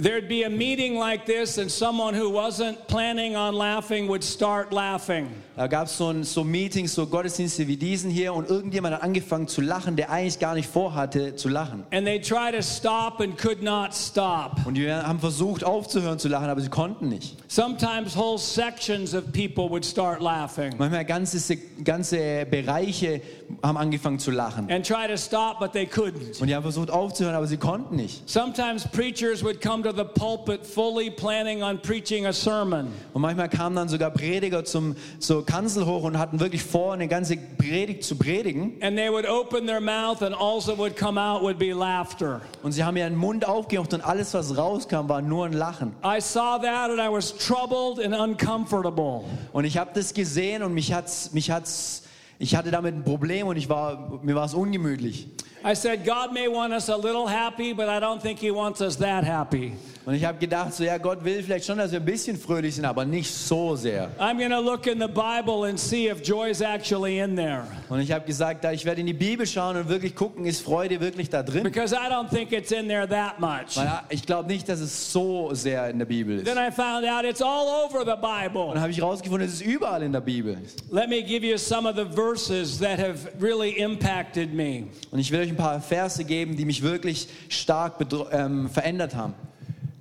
[0.00, 4.72] There'd be a meeting like this, and someone who wasn't planning on laughing would start
[4.72, 5.30] laughing.
[5.60, 9.46] Da gab es so, so Meetings, so Gottesdienste wie diesen hier und irgendjemand hat angefangen
[9.46, 11.84] zu lachen, der eigentlich gar nicht vorhatte zu lachen.
[11.92, 14.52] And they try to stop and could not stop.
[14.64, 17.36] Und die haben versucht aufzuhören zu lachen, aber sie konnten nicht.
[17.48, 23.20] Sometimes whole sections of people would start laughing Manchmal ganze, ganze Bereiche
[23.62, 24.70] haben angefangen zu lachen.
[24.70, 26.40] and try to stop, but they couldn't.
[26.40, 28.26] Und die haben versucht aufzuhören, aber sie konnten nicht.
[28.26, 32.86] Sometimes preachers would come to the pulpit fully planning on preaching a sermon.
[33.12, 37.08] Und manchmal kamen dann sogar Prediger zum, zur Kanzel hoch und hatten wirklich vor, eine
[37.08, 38.74] ganze Predigt zu predigen.
[38.80, 42.40] And they would open their mouth, and all that would come out would be laughter.
[42.62, 45.92] Und sie haben ihren Mund aufgemacht und alles, was rauskam, war nur ein Lachen.
[46.04, 49.24] I saw that and I was troubled and uncomfortable.
[49.52, 52.04] Und ich habe das gesehen und mich hat's, mich hat's,
[52.38, 55.28] ich hatte damit ein Problem und ich war, mir war es ungemütlich.
[55.62, 58.80] I said, God may want us a little happy, but I don't think He wants
[58.80, 59.74] us that happy.
[60.06, 62.74] Und ich habe gedacht, so ja, Gott will vielleicht schon, dass wir ein bisschen fröhlich
[62.74, 64.10] sind, aber nicht so sehr.
[64.18, 67.64] I'm going to look in the Bible and see if joy's actually in there.
[67.90, 70.62] Und ich habe gesagt, da ich werde in die Bibel schauen und wirklich gucken, ist
[70.62, 71.62] Freude wirklich da drin?
[71.62, 73.76] Because I don't think it's in there that much.
[73.76, 76.46] Weil ich glaube nicht, dass es so sehr in der Bibel ist.
[76.46, 78.72] Then I found out it's all over the Bible.
[78.72, 80.56] dann habe ich herausgefunden, es ist überall in der Bibel.
[80.90, 84.84] Let me give you some of the verses that have really impacted me.
[85.10, 87.94] Und ich will euch ein paar Verse geben, die mich wirklich stark
[88.32, 89.34] ähm, verändert haben.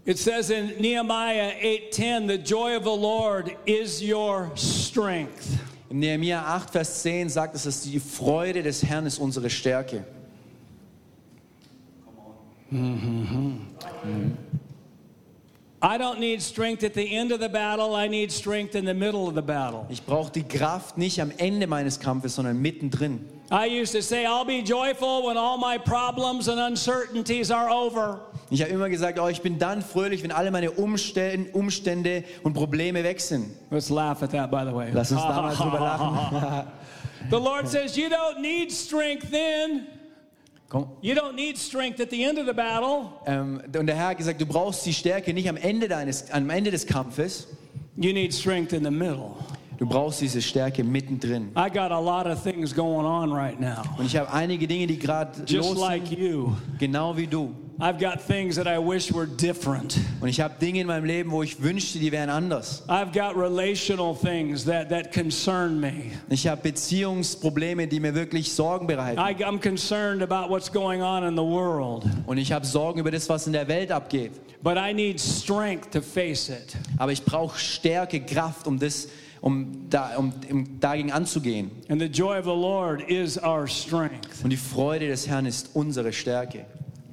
[0.05, 6.43] It says in Nehemiah 8:10, "The joy of the Lord is your strength." Im Nehemiah
[6.45, 10.05] 8, Vers 10 sagt es, dass die Freude des Herrn ist unsere Stärke.
[15.81, 18.93] I don't need strength at the end of the battle, I need strength in the
[18.93, 19.85] middle of the battle.
[19.89, 23.25] Ich brauche die Kraft nicht am Ende meines Kampfes, sondern mittendrin.
[23.51, 28.19] I used to say, I'll be joyful when all my problems and uncertainties are over.
[28.51, 32.53] Ich habe immer gesagt, oh, ich bin dann fröhlich, wenn alle meine Umstände, Umstände und
[32.53, 33.47] Probleme weg sind.
[33.71, 34.91] Let's laugh at that, by the way.
[34.93, 36.67] Lass uns da mal drüber lachen.
[37.29, 39.87] The Lord says, You don't need strength then.
[40.69, 40.87] Komm.
[41.01, 43.09] You don't need strength at the end of the battle.
[43.25, 46.49] Ähm, und der Herr hat gesagt, du brauchst die Stärke nicht am Ende, deines, am
[46.51, 47.47] Ende des Kampfes,
[47.97, 49.35] You need strength in the middle.
[49.79, 51.49] Du brauchst diese Stärke mittendrin.
[51.55, 53.81] I got a lot of things going on right now.
[53.97, 56.53] Und ich habe einige Dinge, die gerade los like sind, you.
[56.77, 57.55] genau wie du.
[57.79, 59.97] I've got things that I wish were different.
[60.19, 62.83] Und ich habe Dinge in meinem Leben, wo ich wünschte, die wären anders.
[62.89, 66.11] I've got relational things that, that concern me.
[66.27, 69.17] Ich habe Beziehungsprobleme, die mir wirklich Sorgen bereiten.
[69.17, 73.11] I, I'm concerned about what's going on in the world, Und ich habe Sorgen über
[73.11, 74.33] das, was in der Welt abgeht.
[74.61, 76.75] but I need strength to face it.
[76.97, 79.07] Aber ich brauche Stärke, Kraft, um, das,
[79.41, 81.71] um, da, um, um dagegen anzugehen.
[81.89, 84.43] And the joy of the Lord is our strength.
[84.43, 86.65] Und die Freude des Herrn ist unsere Stärke.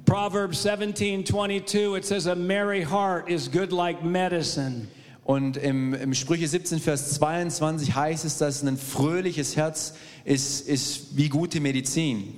[0.05, 4.87] Proverbs 17 22, it says, A merry heart is good like medicine.
[5.25, 11.17] Und im, im Sprüche 17, Vers 22 heißt es, dass ein fröhliches Herz ist, ist
[11.17, 12.36] wie gute Medizin.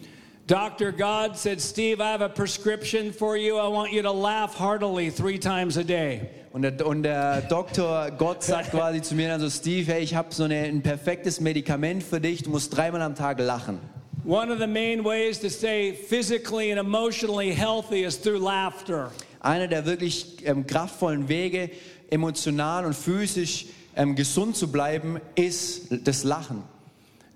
[0.49, 0.91] Dr.
[0.91, 3.59] God said, Steve, I have a prescription for you.
[3.59, 6.27] I want you to laugh heartily three times a day.
[6.51, 10.15] Und der, und der Doktor Gott sagt quasi zu mir dann so, Steve, hey, ich
[10.15, 13.77] habe so eine, ein perfektes Medikament für dich, du musst dreimal am Tag lachen.
[14.25, 19.11] One of the main ways to stay physically and emotionally healthy is through laughter.
[19.41, 21.69] Einer der wirklich ähm, kraftvollen Wege,
[22.09, 26.63] emotional und physisch ähm, gesund zu bleiben, ist das Lachen.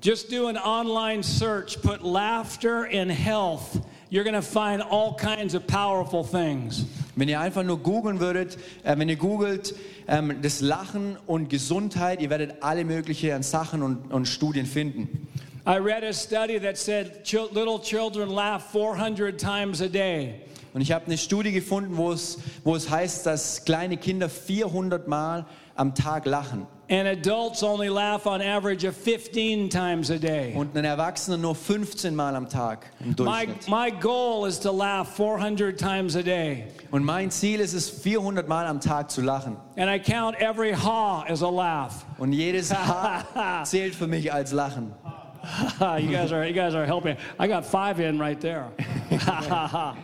[0.03, 3.87] Just do an online search, put laughter in health.
[4.09, 6.83] You're going to find all kinds of powerful things.
[7.15, 9.73] Wenn ihr einfach nur googeln würdet, äh, wenn ihr googelt,
[10.09, 15.25] ähm, das Lachen und Gesundheit, ihr werdet alle möglichen Sachen und, und Studien finden.
[15.65, 20.41] I read a study that said little children laugh 400 times a day.
[20.73, 25.07] Und ich habe eine Studie gefunden, wo es, wo es heißt, dass kleine Kinder 400
[25.07, 25.45] Mal
[25.75, 30.53] am Tag lachen And adults only laugh on average of 15 times a day.
[30.53, 33.67] und ein Erwachsener nur 15 Mal am Tag im My, Durchschnitt.
[33.69, 36.65] my goal is to laugh 400 times a day.
[36.91, 39.55] Und mein Ziel ist es, 400 Mal am Tag zu lachen.
[39.77, 42.05] And I count every ha as a laugh.
[42.17, 44.93] Und jedes Haar zählt für mich als Lachen.
[45.99, 47.15] you guys are you guys are helping.
[47.39, 48.71] I got five in right there.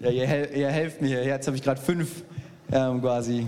[0.00, 1.24] Ja, ihr, ihr helft mir.
[1.24, 2.22] Jetzt habe ich gerade fünf
[2.70, 3.46] ähm, quasi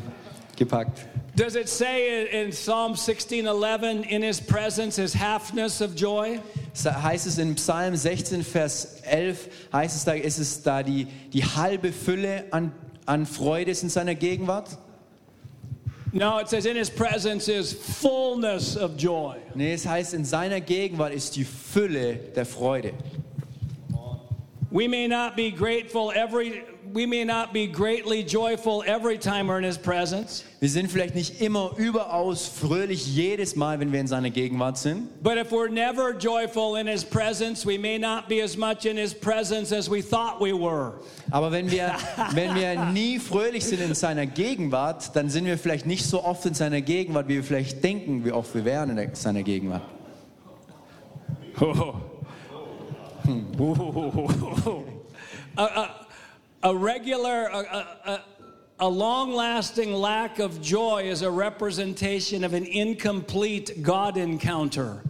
[0.56, 1.06] gepackt.
[1.36, 6.40] Does it say in, Psalm 16:11, "In His presence is halfness of joy"?
[6.84, 11.44] Heißt es in Psalm 16, Vers 11, heißt es da, ist es da die, die
[11.44, 12.72] halbe Fülle an,
[13.04, 14.78] an Freude ist in seiner Gegenwart?
[16.12, 20.60] No, it says, "In His presence is fullness of joy." Nee, es heißt, in seiner
[20.60, 22.94] Gegenwart ist die Fülle der Freude.
[24.70, 26.62] We may not be grateful every.
[26.92, 30.44] We may not be greatly joyful every time we're in His presence.
[30.60, 35.22] Wir sind vielleicht nicht immer überaus fröhlich jedes Mal, wenn wir in seiner Gegenwart sind.
[35.22, 38.96] But if we're never joyful in His presence, we may not be as much in
[38.96, 40.94] His presence as we thought we were.
[41.30, 41.94] Aber wenn wir,
[42.32, 46.44] wenn wir nie fröhlich sind in seiner Gegenwart, dann sind wir vielleicht nicht so oft
[46.44, 49.82] in seiner Gegenwart, wie wir vielleicht denken, wie oft wir wären in seiner Gegenwart.
[55.58, 56.06] a, a,
[56.62, 58.20] a regular, a,
[58.80, 65.02] a, long lasting lack of joy is a representation of an incomplete God encounter.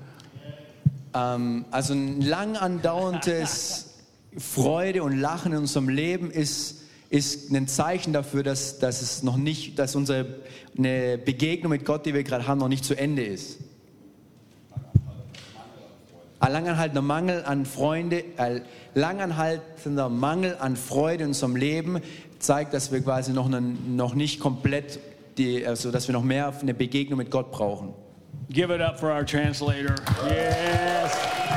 [1.14, 4.00] Ähm, also ein lang andauerndes
[4.36, 9.36] Freude und Lachen in unserem Leben ist, ist ein Zeichen dafür, dass, dass es noch
[9.36, 10.40] nicht, dass unsere
[10.76, 13.58] eine Begegnung mit Gott, die wir gerade haben, noch nicht zu Ende ist.
[16.40, 18.62] Ein langanhaltender Mangel an Freunde, ein
[18.94, 22.00] langanhaltender Mangel an Freude in unserem Leben
[22.38, 25.00] zeigt, dass wir quasi noch, einen, noch nicht komplett,
[25.36, 27.92] die, also dass wir noch mehr eine Begegnung mit Gott brauchen.
[28.50, 29.96] Give it up for our translator.
[30.28, 31.47] Yes.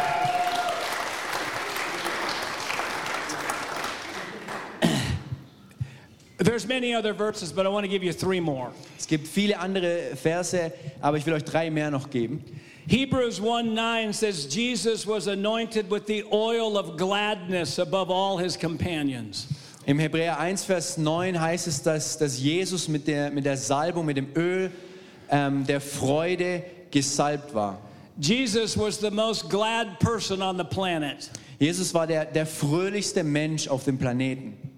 [6.44, 8.72] There's many other verses, but I want to give you three more.
[8.98, 12.44] Es gibt viele andere Verse, aber ich will euch drei mehr noch geben.
[12.88, 18.58] Hebrews 1 9 says, Jesus was anointed with the oil of gladness above all his
[18.58, 19.48] companions.
[19.86, 24.08] Im Hebräer 1, Vers 9 heißt es, dass, dass Jesus mit der, mit der Salbung,
[24.08, 24.72] mit dem Öl
[25.30, 27.80] ähm, der Freude gesalbt war.
[28.20, 31.30] Jesus was the most glad person on the planet.
[31.60, 34.71] Jesus war der, der fröhlichste Mensch auf dem Planeten.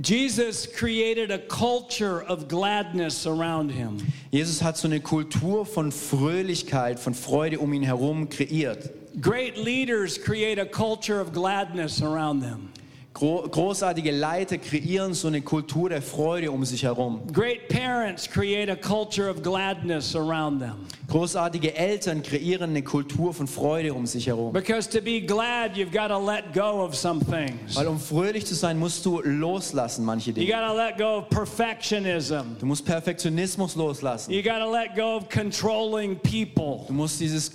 [0.00, 3.98] Jesus created a culture of gladness around him.
[4.30, 8.90] Jesus hat so eine Kultur von Fröhlichkeit, von Freude um ihn herum kreiert.
[9.20, 12.72] Great leaders create a culture of gladness around them.
[13.12, 17.20] Gro großartige Leiter kreieren so eine Kultur der Freude um sich herum.
[17.32, 20.86] Great parents create a culture of gladness around them.
[21.08, 24.52] Großartige Eltern kreieren eine Kultur von Freude um sich herum.
[24.52, 27.74] Because to be glad, you've got to let go of some things.
[27.74, 30.52] Weil um fröhlich zu sein, musst du loslassen manche You Dinge.
[30.52, 32.56] got to let go of perfectionism.
[32.60, 34.32] Du musst Perfektionismus loslassen.
[34.32, 36.84] You got to let go of controlling people.
[36.86, 37.50] Du musst dieses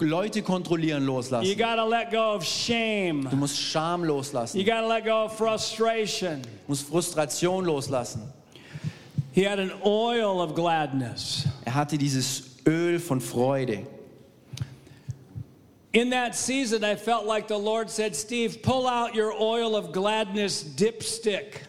[0.00, 1.56] Leute kontrollieren You loslassen.
[1.56, 3.26] got to let go of shame.
[3.30, 4.58] Du musst Scham loslassen.
[4.60, 6.42] You got to let go of frustration.
[6.42, 8.22] Du musst Frustration loslassen.
[9.32, 11.46] He had an oil of gladness.
[11.64, 13.86] Er hatte dieses Öl von Freude.
[15.92, 19.92] In that season, I felt like the Lord said, Steve, pull out your oil of
[19.92, 21.62] gladness dipstick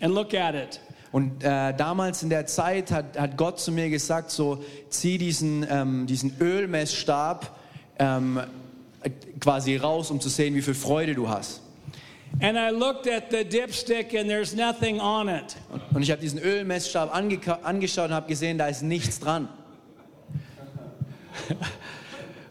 [0.00, 0.80] and look at it.
[1.10, 5.66] Und äh, damals in der Zeit hat, hat Gott zu mir gesagt, so zieh diesen,
[5.68, 7.56] ähm, diesen Ölmessstab
[7.98, 8.40] ähm,
[9.40, 11.62] quasi raus, um zu sehen, wie viel Freude du hast.
[12.40, 15.56] And I looked at the dipstick and there's nothing on it.
[15.92, 19.48] Und, ich habe diesen Ölmessstab angeka- angeschaut und habe gesehen, da ist nichts dran.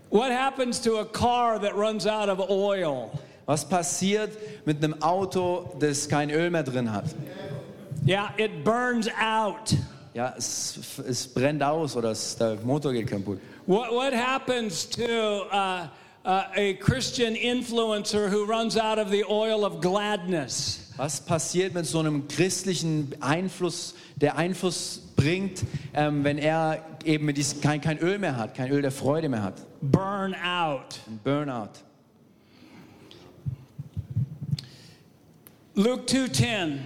[0.10, 3.12] What happens to a car that runs out of oil?
[3.46, 4.32] Was passiert
[4.66, 7.06] mit einem Auto, das kein Öl mehr drin hat?
[8.06, 9.74] Yeah, it burns out.
[10.14, 13.40] Ja, es, es brennt aus oder es, der Motor geht kaputt.
[13.66, 15.88] What, what happens to uh,
[16.28, 20.94] uh, a Christian influencer who runs out of the oil of gladness?
[20.98, 25.64] Was passiert mit so einem christlichen Einfluss, der Einfluss bringt,
[25.94, 29.44] ähm, wenn er eben diesem, kein, kein Öl mehr hat, kein Öl der Freude mehr
[29.44, 29.62] hat?
[29.82, 31.00] Burn out.
[31.08, 31.70] Ein Burnout.
[35.76, 36.80] Luke 2:10.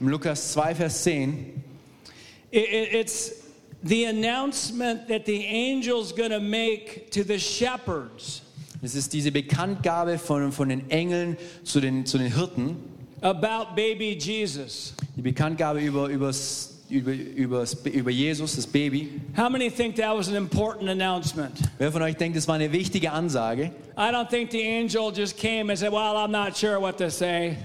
[0.00, 1.62] Im Lukas 2, Vers 10
[2.50, 3.32] It, it- it's
[3.82, 8.42] the announcement that the angel's going to make to the shepherds
[8.84, 12.76] Es ist diese Bekanntgabe von, von den Engeln zu den, zu den Hirten,
[13.22, 14.92] about baby Jesus.
[15.16, 19.22] die Bekanntgabe über, übers, über, übers, über Jesus, das Baby.
[19.34, 21.58] How many think that was an important announcement?
[21.78, 23.70] Wer von euch denkt, das war eine wichtige Ansage?
[23.96, 27.08] I don't think the angel just came and said, Well, I'm not sure what to
[27.08, 27.56] say.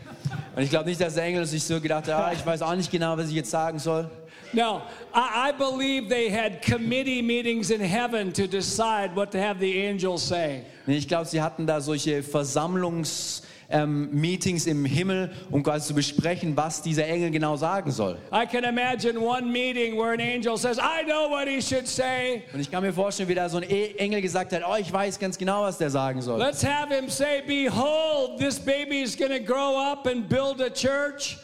[0.55, 2.75] Und ich glaube nicht, dass der Engel sich so gedacht hat, ah, ich weiß auch
[2.75, 4.09] nicht genau, was ich jetzt sagen soll.
[4.53, 4.81] No,
[5.13, 9.85] I, I believe they had committee meetings in heaven to decide what to have the
[9.85, 10.63] angel say.
[10.87, 16.57] Ich glaube, sie hatten da solche Versammlungs- ähm, Meetings im Himmel, um quasi zu besprechen,
[16.57, 18.17] was dieser Engel genau sagen soll.
[18.31, 22.41] I can imagine one meeting where an angel says, I know what he should say.
[22.51, 24.91] Und ich kann mir vorstellen, wie da so ein E- Engel gesagt hat, oh, ich
[24.91, 26.39] weiß ganz genau, was der sagen soll.
[26.39, 30.69] Let's have him say, Behold, this baby is going to grow up and build a
[30.71, 31.37] church.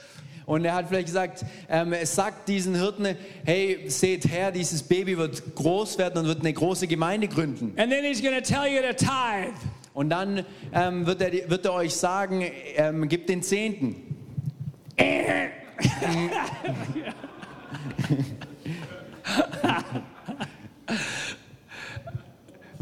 [0.46, 3.16] Und er hat vielleicht gesagt, ähm, es sagt diesen Hirten,
[3.46, 7.74] hey, seht her, dieses Baby wird groß werden und wird eine große Gemeinde gründen.
[7.78, 9.54] And then he's going to tell you to tithe.
[9.94, 13.96] Und dann ähm, wird, er, wird er euch sagen, ähm, gebt den Zehnten.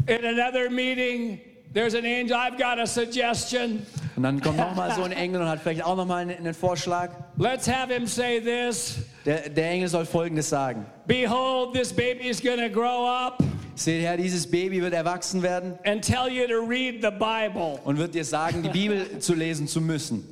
[0.06, 1.40] In another meeting,
[1.74, 2.36] there's an angel.
[2.36, 3.84] I've got a suggestion.
[4.16, 7.10] Und dann kommt nochmal so ein Engel und hat vielleicht auch nochmal einen, einen Vorschlag.
[7.36, 10.86] Let's have him say this Der, der Engel soll Folgendes sagen.
[11.06, 13.42] Behold, this baby is going to grow up
[13.76, 17.80] Seht her, dieses Baby wird erwachsen werden and tell you to read the Bible.
[17.84, 20.24] und wird dir sagen, die Bibel zu lesen zu müssen.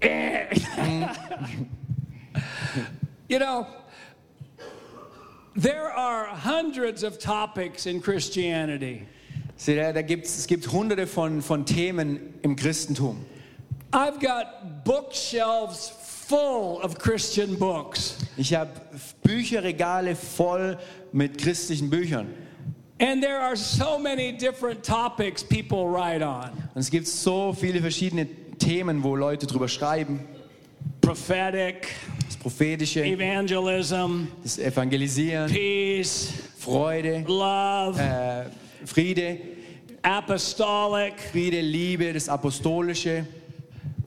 [3.28, 3.66] You know,
[5.54, 9.06] there are hundreds of topics in Christianity.
[9.58, 13.26] Seht ihr, da gibt's, es gibt hunderte von, von Themen im Christentum.
[13.92, 15.92] I've got bookshelves
[16.28, 18.16] full of Christian books.
[18.36, 18.70] Ich habe
[19.22, 20.78] Bücherregale voll
[21.12, 22.28] mit christlichen Büchern.
[23.00, 27.80] And there are so many different topics people write on Und es gibt so viele
[27.80, 28.26] verschiedene
[28.58, 30.20] Themen, wo Leute drüber schreiben.
[31.00, 31.88] prophetic,
[32.26, 36.28] Das Prophetische, evangelism, das Evangelisieren, peace,
[36.58, 38.44] Freude, love, äh,
[38.84, 39.38] Friede,
[40.02, 43.26] apostolic, Friede, Liebe, das Apostolische,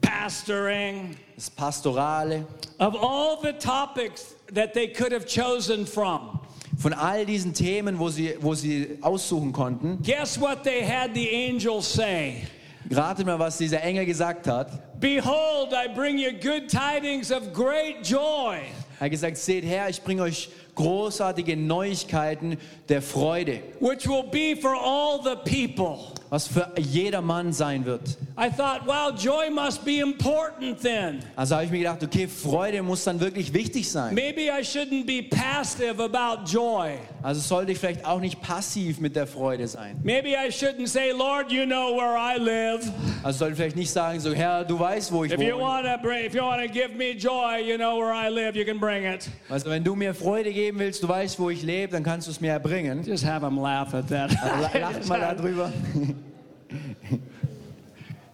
[0.00, 1.16] pastoring.
[1.36, 2.46] das Pastorale.
[2.78, 6.40] Of all the topics that they could have chosen from,
[6.78, 11.28] Von all diesen Themen, wo sie, wo sie aussuchen konnten, guess what they had the
[11.28, 12.44] angels say?
[12.90, 14.98] ratet mal, was dieser Engel gesagt hat.
[15.00, 18.58] Behold, I bring you good tidings of great joy,
[18.98, 22.58] Er hat gesagt, seht her, ich bringe euch großartige Neuigkeiten
[22.88, 25.98] der Freude, which will be for all the people.
[26.32, 28.16] Was für jedermann sein wird.
[28.38, 31.18] I thought, wow, joy must be important then.
[31.36, 34.14] Also habe ich mir gedacht, okay, Freude muss dann wirklich wichtig sein.
[34.14, 36.92] Maybe I shouldn't be passive about joy.
[37.22, 40.00] Also sollte ich vielleicht auch nicht passiv mit der Freude sein.
[40.02, 42.90] Maybe I shouldn't say, Lord, you know where I live.
[43.22, 45.98] Also sollte ich vielleicht nicht sagen, so Herr, du weißt, wo ich If you wohne.
[46.02, 48.56] bring, if you want to give me joy, you know where I live.
[48.56, 49.28] You can bring it.
[49.50, 52.30] Also wenn du mir Freude geben willst, du weißt, wo ich lebe, dann kannst du
[52.30, 53.04] es mir erbringen.
[53.04, 54.30] Just have them laugh at that.
[54.42, 55.70] Also Lacht mal darüber.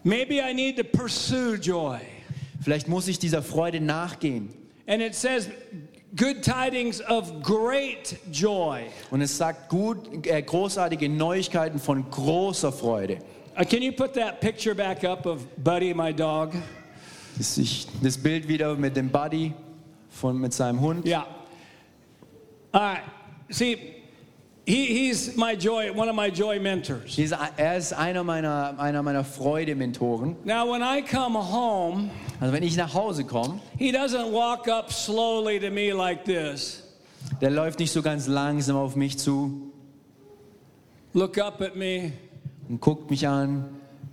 [0.09, 2.01] Maybe I need to pursue joy.
[2.63, 4.49] Vielleicht muss ich dieser Freude nachgehen.
[4.87, 5.51] And it says,
[6.17, 8.87] good tidings of great joy.
[9.11, 13.19] Und es sagt gut, äh, großartige Neuigkeiten von großer Freude.
[13.55, 16.55] Uh, can you put that picture back up of Buddy, my dog?
[17.37, 19.53] Das, ich, das Bild wieder mit dem Buddy
[20.09, 21.07] von, mit seinem Hund.
[21.07, 21.27] Yeah.
[22.73, 23.03] All right.
[23.51, 23.97] See,
[24.69, 27.16] he, he's my joy, one of my joy mentors.
[27.16, 30.37] Dieser, er ist einer meiner, einer meiner Freude-Mentoren.
[30.45, 32.11] Now, when I come home,
[32.41, 36.83] Also wenn ich nach Hause komme, he doesn't walk up slowly to me like this.
[37.41, 39.73] der läuft nicht so ganz langsam auf mich zu
[41.14, 42.12] Look up at me
[42.69, 43.64] und guckt mich an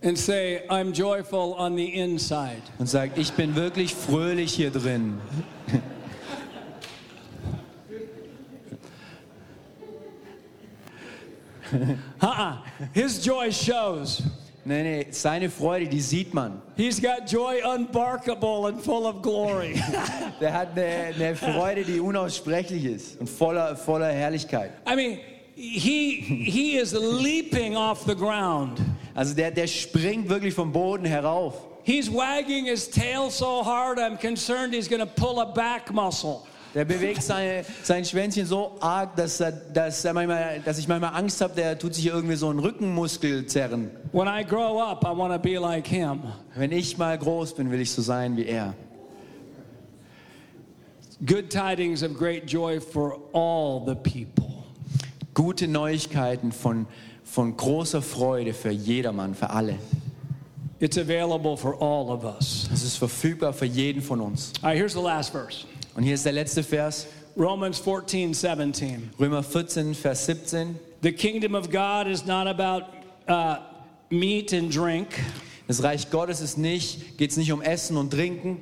[0.01, 2.61] and say, I'm joyful on the inside.
[2.79, 5.19] und sagt, ich bin wirklich fröhlich hier drin.
[12.21, 12.57] Uh-uh.
[12.93, 14.23] His joy shows.
[14.67, 16.59] Nee, nee, seine Freude, die sieht man.
[16.75, 19.75] He's got joy unbarkable and full of glory.
[20.41, 24.71] Der hat eine, eine Freude, die unaussprechlich ist und voller, voller Herrlichkeit.
[24.87, 25.19] I mean,
[25.55, 28.81] he he is leaping off the ground.
[29.15, 31.53] Also der, der springt wirklich vom Boden herauf.
[31.83, 36.47] He's wagging his tail so hard, I'm concerned he's going to pull a back muscle.
[36.75, 41.15] Der bewegt seine, sein Schwänzchen so arg, dass, er, dass, er manchmal, dass ich manchmal
[41.15, 43.89] Angst habe, der tut sich irgendwie so einen Rückenmuskel zerren.
[44.11, 46.23] When I grow up, I want to be like him.
[46.53, 48.73] Wenn ich mal groß bin, will ich so sein wie er.
[51.25, 54.65] Good tidings of great joy for all the people.
[55.33, 56.87] Gute Neuigkeiten von,
[57.23, 59.79] von großer Freude für jedermann, für alle.
[60.79, 62.69] It's available for all of us.
[62.73, 64.51] Es ist verfügbar für jeden von uns.
[64.61, 65.65] All right, here's the last verse
[65.95, 69.11] Und hier ist der letzte Vers, Romans 14, 17.
[69.17, 70.77] Römer 14, Vers 17.
[71.01, 72.85] The kingdom of God is not about
[73.29, 73.57] uh,
[74.09, 75.07] meat and drink,
[75.67, 78.57] Das Reich Gottes ist nicht, geht es nicht um Essen und Trinken,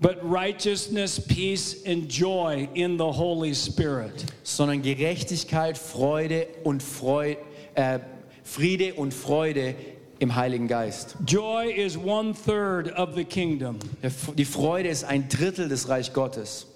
[0.00, 4.24] but righteousness, peace, and joy in the Holy Spirit.
[4.44, 7.38] sondern Gerechtigkeit, Freude und Freude,
[7.74, 7.98] äh,
[8.44, 9.74] Friede und Freude
[10.18, 11.16] im Heiligen Geist.
[11.26, 13.78] Joy is one third of the kingdom.
[14.36, 16.66] Die Freude ist ein Drittel des Reich Gottes.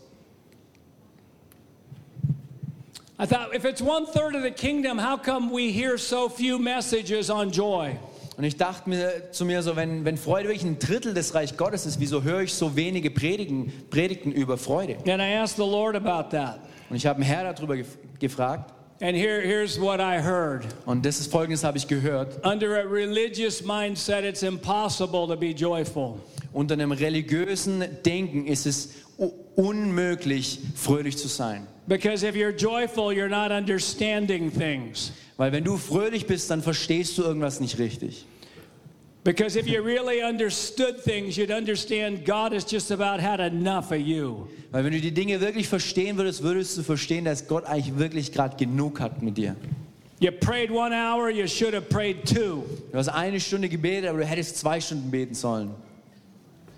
[3.22, 6.58] I thought, if it's one third of the kingdom, how come we hear so few
[6.58, 7.98] messages on joy?
[8.38, 11.58] Und ich dachte mir zu mir so, wenn, wenn Freude wirklich ein Drittel des Reich
[11.58, 14.96] Gottes ist, wieso höre ich so wenige Predigen, Predigten über Freude?
[15.06, 16.60] And I asked the Lord about that.
[16.88, 20.64] Und ich habe einen Herr darüber gef gefragt And here, here's what I heard.
[20.86, 22.42] und das ist folgendes habe ich gehört.
[22.42, 26.18] Under a religious mindset, it's impossible to be joyful.
[26.54, 28.94] Unter einem religiösen Denken ist es
[29.56, 31.66] unmöglich, fröhlich zu sein.
[31.90, 35.10] Because if you're joyful, you're not understanding things.
[35.36, 38.26] Weil wenn du fröhlich bist, dann verstehst du irgendwas nicht richtig.
[39.24, 43.98] Because if you really understood things, you'd understand God has just about had enough of
[43.98, 44.46] you.
[44.70, 48.30] Weil wenn du die Dinge wirklich verstehen würdest, würdest du verstehen, dass Gott eigentlich wirklich
[48.30, 49.56] gerade genug hat mit dir.
[50.20, 52.62] You prayed one hour, you should have prayed two.
[52.92, 55.70] Du hast eine Stunde gebetet, aber du hättest zwei Stunden beten sollen.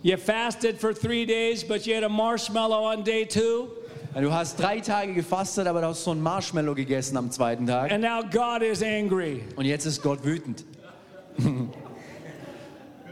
[0.02, 3.68] You fasted for three days, but you had a marshmallow on day two.
[4.14, 7.90] Du hast drei Tage gefastet, aber du hast so ein Marshmallow gegessen am zweiten Tag.
[7.90, 9.42] And now God is angry.
[9.56, 10.64] Und jetzt ist Gott wütend.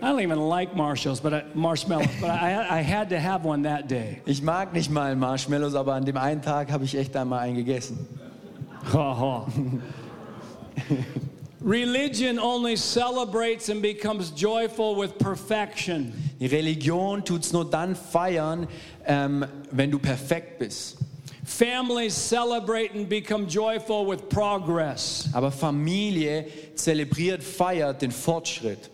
[0.03, 3.63] I don't even like marshmallows, but I, marshmallows, but I, I had to have one
[3.63, 4.21] that day.
[4.27, 7.57] Ich mag nicht mal Marshmallows, aber an dem einen Tag habe ich echt einmal einen
[7.57, 8.07] gegessen.
[11.63, 16.15] Religion only celebrates and becomes joyful with perfection.
[16.41, 18.67] Die Religion tut's nur dann feiern,
[19.11, 20.97] ähm, wenn du perfekt bist.
[21.45, 25.29] Families celebrate and become joyful with progress.
[25.33, 26.47] Aber Familie
[26.77, 28.89] zelebriert, feiert den Fortschritt.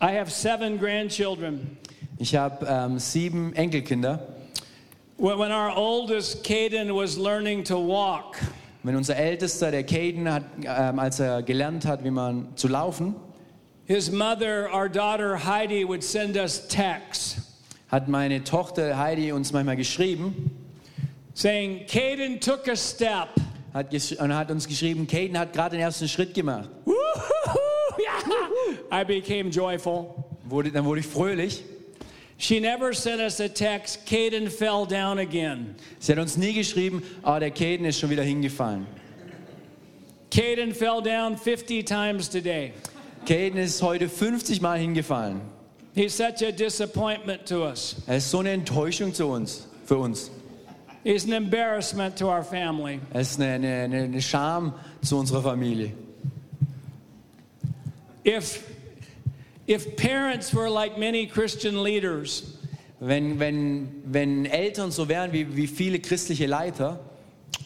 [0.00, 1.76] I have seven grandchildren.
[2.18, 4.18] Ich habe ähm, sieben Enkelkinder.
[5.18, 8.36] When our oldest, Caden, was learning to walk,
[8.82, 13.14] Wenn unser Ältester, der Caden, hat, ähm, als er gelernt hat, wie man zu laufen,
[13.86, 17.52] his mother, our daughter Heidi, would send us texts
[17.92, 20.50] hat meine Tochter Heidi uns manchmal geschrieben
[21.34, 23.28] saying, Caden took a step.
[23.74, 26.68] hat und hat uns geschrieben, Caden hat gerade den ersten Schritt gemacht.
[27.98, 29.00] Yeah.
[29.02, 30.14] I became joyful.
[30.48, 31.62] Wurde, dann wurde ich fröhlich.
[32.38, 35.76] She never sent us a text, Caden fell down again.
[35.98, 38.86] Sie hat uns nie geschrieben, ah, der Caden ist schon wieder hingefallen.
[40.30, 42.72] Caden fell down 50 times today.
[43.26, 45.40] Caden ist heute 50 Mal hingefallen.
[45.94, 47.96] He's such a disappointment to us.
[48.06, 50.30] Er ist so eine Enttäuschung zu uns, für uns.
[51.04, 53.00] He's an embarrassment to our family.
[53.12, 55.92] Er ist eine, eine, eine, eine Scham zu unserer Familie.
[58.24, 58.62] If,
[59.66, 62.58] if parents were like many Christian leaders,
[63.04, 67.00] Wenn, wenn, wenn Eltern so wären wie, wie viele christliche Leiter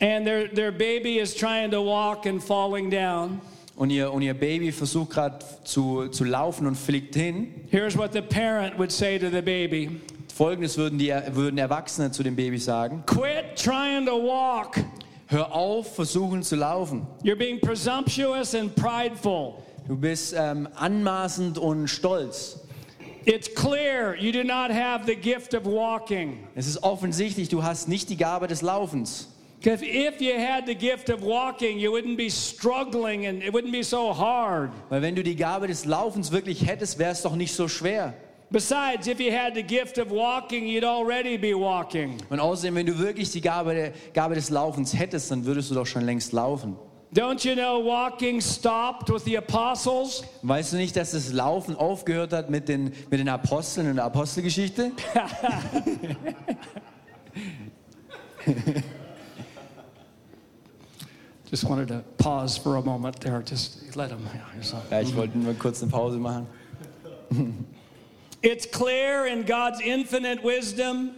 [0.01, 3.43] and their, their baby is trying to walk and falling down,
[3.77, 8.13] und ihr, und ihr Baby versucht gerade zu, zu laufen und fliegt hin, here's what
[8.13, 10.01] the parent would say to the baby
[10.37, 13.03] folgendes würden, die, würden Erwachsene zu dem Baby sagen.
[13.07, 14.77] Quit trying to walk.
[15.29, 17.07] Hör auf, versuchen zu laufen.
[17.25, 19.55] You're being presumptuous and prideful.
[19.89, 22.61] Du bist ähm, anmaßend und stolz.
[23.25, 26.39] It's clear you do not have the gift of walking.
[26.55, 29.29] Es ist offensichtlich, du hast nicht die Gabe des Laufens.
[29.59, 33.73] Because if you had the gift of walking, you wouldn't be struggling and it wouldn't
[33.73, 34.71] be so hard.
[34.91, 38.15] Weil wenn du die Gabe des Laufens wirklich hättest, wäre es doch nicht so schwer.
[38.51, 42.19] Besides, if you had the gift of walking, you'd already be walking.
[42.31, 45.75] Und außerdem, wenn du wirklich die Gabe, der, Gabe des Laufens hättest, dann würdest du
[45.75, 46.77] doch schon längst laufen.
[47.13, 50.23] Don't you know walking stopped with the apostles?
[50.43, 54.05] Weißt du nicht, dass das Laufen aufgehört hat mit den, mit den Aposteln in der
[54.05, 54.93] Apostelgeschichte?
[61.51, 63.43] Just wanted to pause for a moment there.
[63.43, 64.29] Just let them.
[64.91, 66.47] Ja, ich wollte nur kurz eine Pause machen.
[68.43, 71.11] It's clear in God's infinite wisdom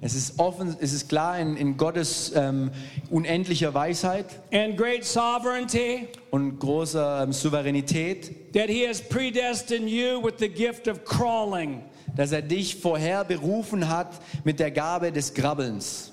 [0.00, 2.70] Es ist offen, es ist klar in, in Gottes ähm,
[3.10, 10.34] unendlicher Weisheit and great sovereignty und großer ähm, Souveränität, that He has predestined you with
[10.38, 11.82] the gift of crawling.
[12.14, 16.12] dass er dich vorher berufen hat mit der Gabe des Grabbelns.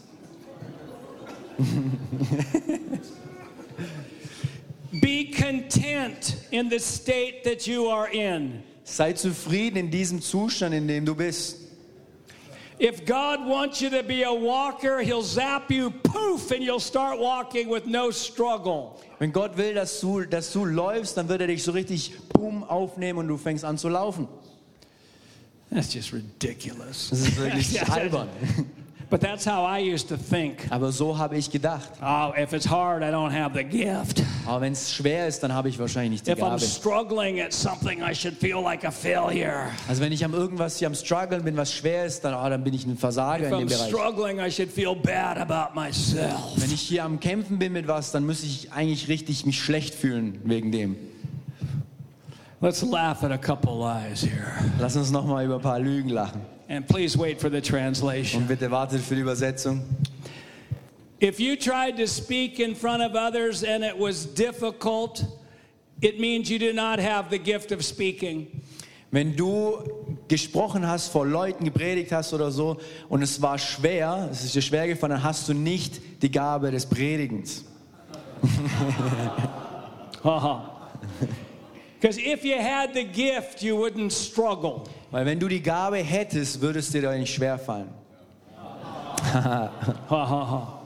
[5.02, 8.64] Be content in the state that you are in.
[8.84, 11.58] Sei zufrieden in diesem Zustand, in dem du bist.
[12.78, 17.20] If God wants you to be a walker, He'll zap you, poof, and you'll start
[17.20, 19.00] walking with no struggle.
[19.20, 22.64] Wenn Gott will, dass du, dass du läufst, dann wird er dich so richtig boom
[22.64, 24.28] aufnehmen und du fängst an zu laufen.
[25.72, 27.10] That's just ridiculous.
[27.10, 28.30] Das ist wirklich albern.
[29.08, 30.66] But that's how I used to think.
[30.72, 31.90] Aber so habe ich gedacht.
[32.02, 34.24] Oh, if it's hard, I don't have the gift.
[34.48, 36.62] Aber wenn es schwer ist, dann habe ich wahrscheinlich nicht die If I'm Gabe.
[36.62, 39.70] struggling at something, I should feel like a failure.
[39.88, 42.64] Also wenn ich am irgendwas hier am struggeln bin, was schwer ist, dann, ah, dann
[42.64, 43.88] bin ich ein Versager If in dem I'm Bereich.
[43.90, 46.54] struggling, I should feel bad about myself.
[46.56, 49.94] Wenn ich hier am Kämpfen bin mit was, dann muss ich eigentlich richtig mich schlecht
[49.94, 50.96] fühlen wegen dem.
[52.60, 54.48] Let's laugh at a couple lies here.
[54.80, 56.42] Lass uns noch mal über ein paar Lügen lachen.
[56.68, 58.48] And please wait for the Und translation.
[58.48, 59.84] bitte wartet für die Übersetzung.
[61.22, 65.24] If you tried to speak in front of others and it was difficult,
[66.02, 68.48] it means you do not have the gift of speaking.
[69.12, 69.78] Wenn du
[70.28, 72.78] gesprochen hast, vor Leuten gepredigt hast oder so
[73.08, 76.72] und es war schwer, es ist dir schwer gefallen, dann hast du nicht die Gabe
[76.72, 77.64] des Predigens.
[82.02, 84.84] Because if you had the gift, you wouldn't struggle.
[85.16, 87.88] Weil wenn du die Gabe hättest, würde es dir doch nicht schwer fallen.
[89.34, 89.72] Ha
[90.10, 90.82] ha ha.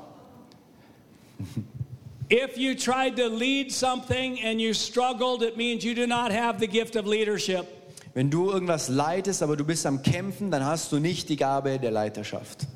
[2.29, 6.59] If you tried to lead something and you struggled, it means you do not have
[6.59, 7.65] the gift of leadership.
[8.13, 11.79] Wenn du irgendwas leitest, aber du bist am Kämpfen, dann hast du nicht die Gabe
[11.79, 12.67] der Leiterschaft.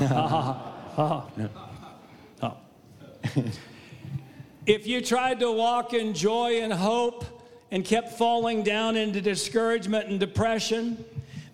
[4.66, 7.26] If you tried to walk in joy and hope
[7.72, 11.04] and kept falling down into discouragement and depression,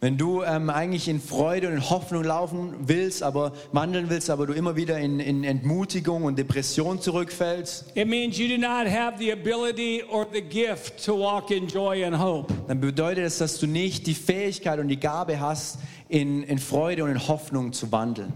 [0.00, 4.46] Wenn du ähm, eigentlich in Freude und in Hoffnung laufen willst, aber wandeln willst, aber
[4.46, 9.18] du immer wieder in, in Entmutigung und Depression zurückfällst, it means you do not have
[9.18, 12.54] the ability or the gift to walk in joy and hope.
[12.68, 17.02] dann bedeutet es, dass du nicht die Fähigkeit und die Gabe hast, in, in Freude
[17.02, 18.32] und in Hoffnung zu wandeln.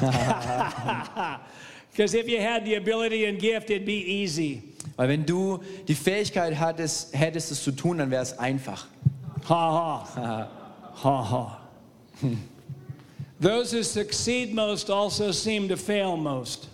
[1.90, 4.71] Because if you had the ability and gift, it'd be easy.
[4.96, 8.86] Weil wenn du die Fähigkeit hattest, hättest es zu tun, dann wäre es einfach.
[9.48, 10.48] Ha ha.
[11.04, 11.58] ha ha.
[13.40, 16.68] Those who succeed most also seem to fail most.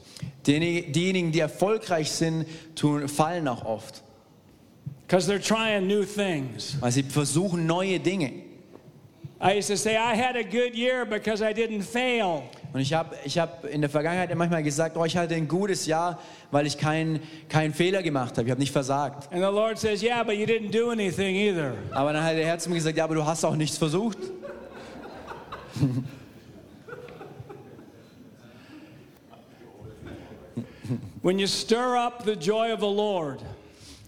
[0.47, 4.03] Diejenigen, die erfolgreich sind, tun, fallen auch oft,
[5.07, 6.77] Because they're trying new things.
[6.81, 8.33] weil sie versuchen neue Dinge.
[9.41, 12.43] I used to say, I had a good year because I didn't fail.
[12.73, 15.87] Und ich habe ich hab in der Vergangenheit manchmal gesagt, oh, ich hatte ein gutes
[15.87, 16.19] Jahr,
[16.51, 18.45] weil ich keinen keinen Fehler gemacht habe.
[18.45, 19.33] Ich habe nicht versagt.
[19.33, 21.73] And the Lord says, Yeah, but you didn't do anything either.
[21.93, 24.19] Aber dann hat der Herr zu mir gesagt, ja, aber du hast auch nichts versucht.
[31.23, 33.43] When you stir up the joy of the Lord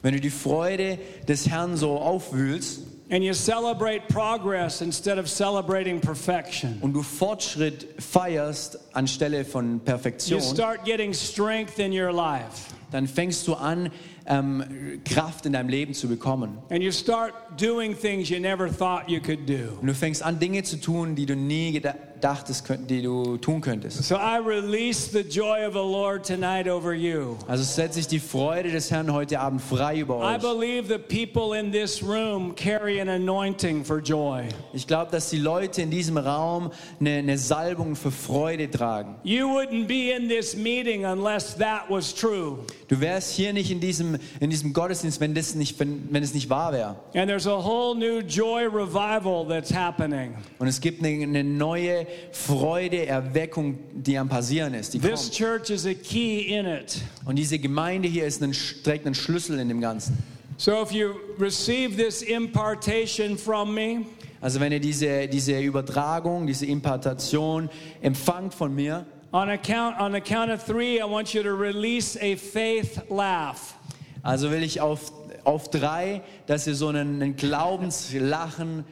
[0.02, 6.00] Wenn du die Freude des Herrn so aufwühlst and you celebrate progress instead of celebrating
[6.00, 12.72] perfection, und du Fortschritt feierst anstelle von you Perfektion, start getting strength in your life.
[12.92, 13.90] dann fängst du an,
[14.30, 14.62] ähm,
[15.04, 16.58] Kraft in deinem Leben zu bekommen.
[16.70, 19.76] And you start doing things you never thought you could do.
[19.80, 23.38] Und du fängst an, Dinge zu tun, die du nie geda- dachtest, könnt- die du
[23.38, 24.04] tun könntest.
[24.04, 27.36] So I release the joy of the Lord tonight over you.
[27.48, 30.42] Also setze ich die Freude des Herrn heute Abend frei über I euch.
[30.42, 34.44] believe the people in this room carry an anointing for joy.
[34.74, 36.70] Ich glaube, dass die Leute in diesem Raum
[37.00, 39.16] eine, eine Salbung für Freude tragen.
[39.24, 42.58] You wouldn't be in this meeting unless that was true.
[42.88, 46.34] Du wärst hier nicht in diesem, in diesem Gottesdienst, wenn, das nicht, wenn, wenn es
[46.34, 46.96] nicht wahr wäre.
[47.14, 50.34] And there's a whole new joy revival that's happening.
[50.58, 54.94] Und es gibt eine, eine neue Freude, Erweckung, die am Passieren ist.
[54.94, 55.32] Die This kommt.
[55.32, 57.00] church is a key in it.
[57.24, 60.16] Und diese Gemeinde hier ist ein, trägt einen Schlüssel in dem Ganzen.
[60.56, 64.04] So if you receive this impartation from me,
[64.42, 67.68] Also wenn ihr diese, diese Übertragung, diese Impartation
[68.00, 71.54] empfangt von mir, on a count on the count of 3, I want you to
[71.54, 73.74] release a faith laugh.
[74.22, 75.12] Also will ich auf,
[75.44, 78.84] auf drei, dass ihr so einen, einen Glaubenslachen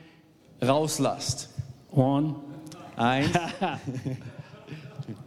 [0.63, 1.51] rauslasst.
[1.91, 2.37] One,
[2.99, 3.31] Eins,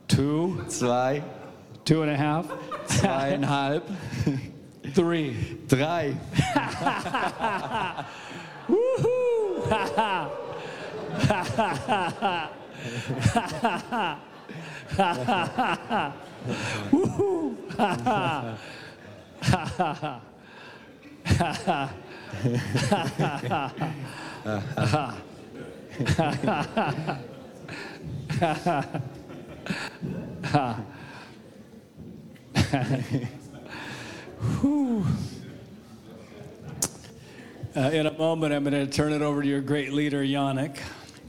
[0.09, 1.23] two, zwei,
[1.85, 2.45] two and a half,
[2.85, 3.83] zweieinhalb,
[4.93, 5.33] three.
[5.69, 6.17] drei.
[8.67, 9.63] Woohoo!
[37.73, 40.77] Uh, in a moment, I'm going to turn it over to your great leader, Yannick.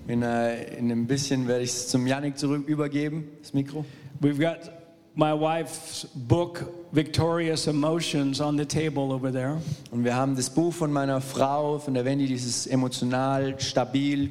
[0.09, 3.85] In, äh, in ein bisschen werde ich es zum Yannick zurück übergeben, das Mikro.
[4.21, 4.82] We've got
[5.15, 9.59] my wife's book, Victorious Emotions, on the table over there.
[9.91, 14.31] Und wir haben das Buch von meiner Frau, von der Wendy, dieses emotional, stabil,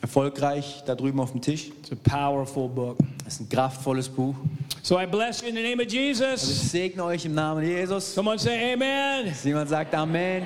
[0.00, 1.68] erfolgreich, da drüben auf dem Tisch.
[1.80, 2.98] It's a powerful book.
[3.24, 4.34] Das ist ein kraftvolles Buch.
[4.82, 6.70] So I bless you in the name of Also ich Jesus.
[6.72, 8.12] segne euch im Namen Jesus.
[8.14, 9.32] Someone say amen.
[9.44, 10.42] Jemand sagt Amen.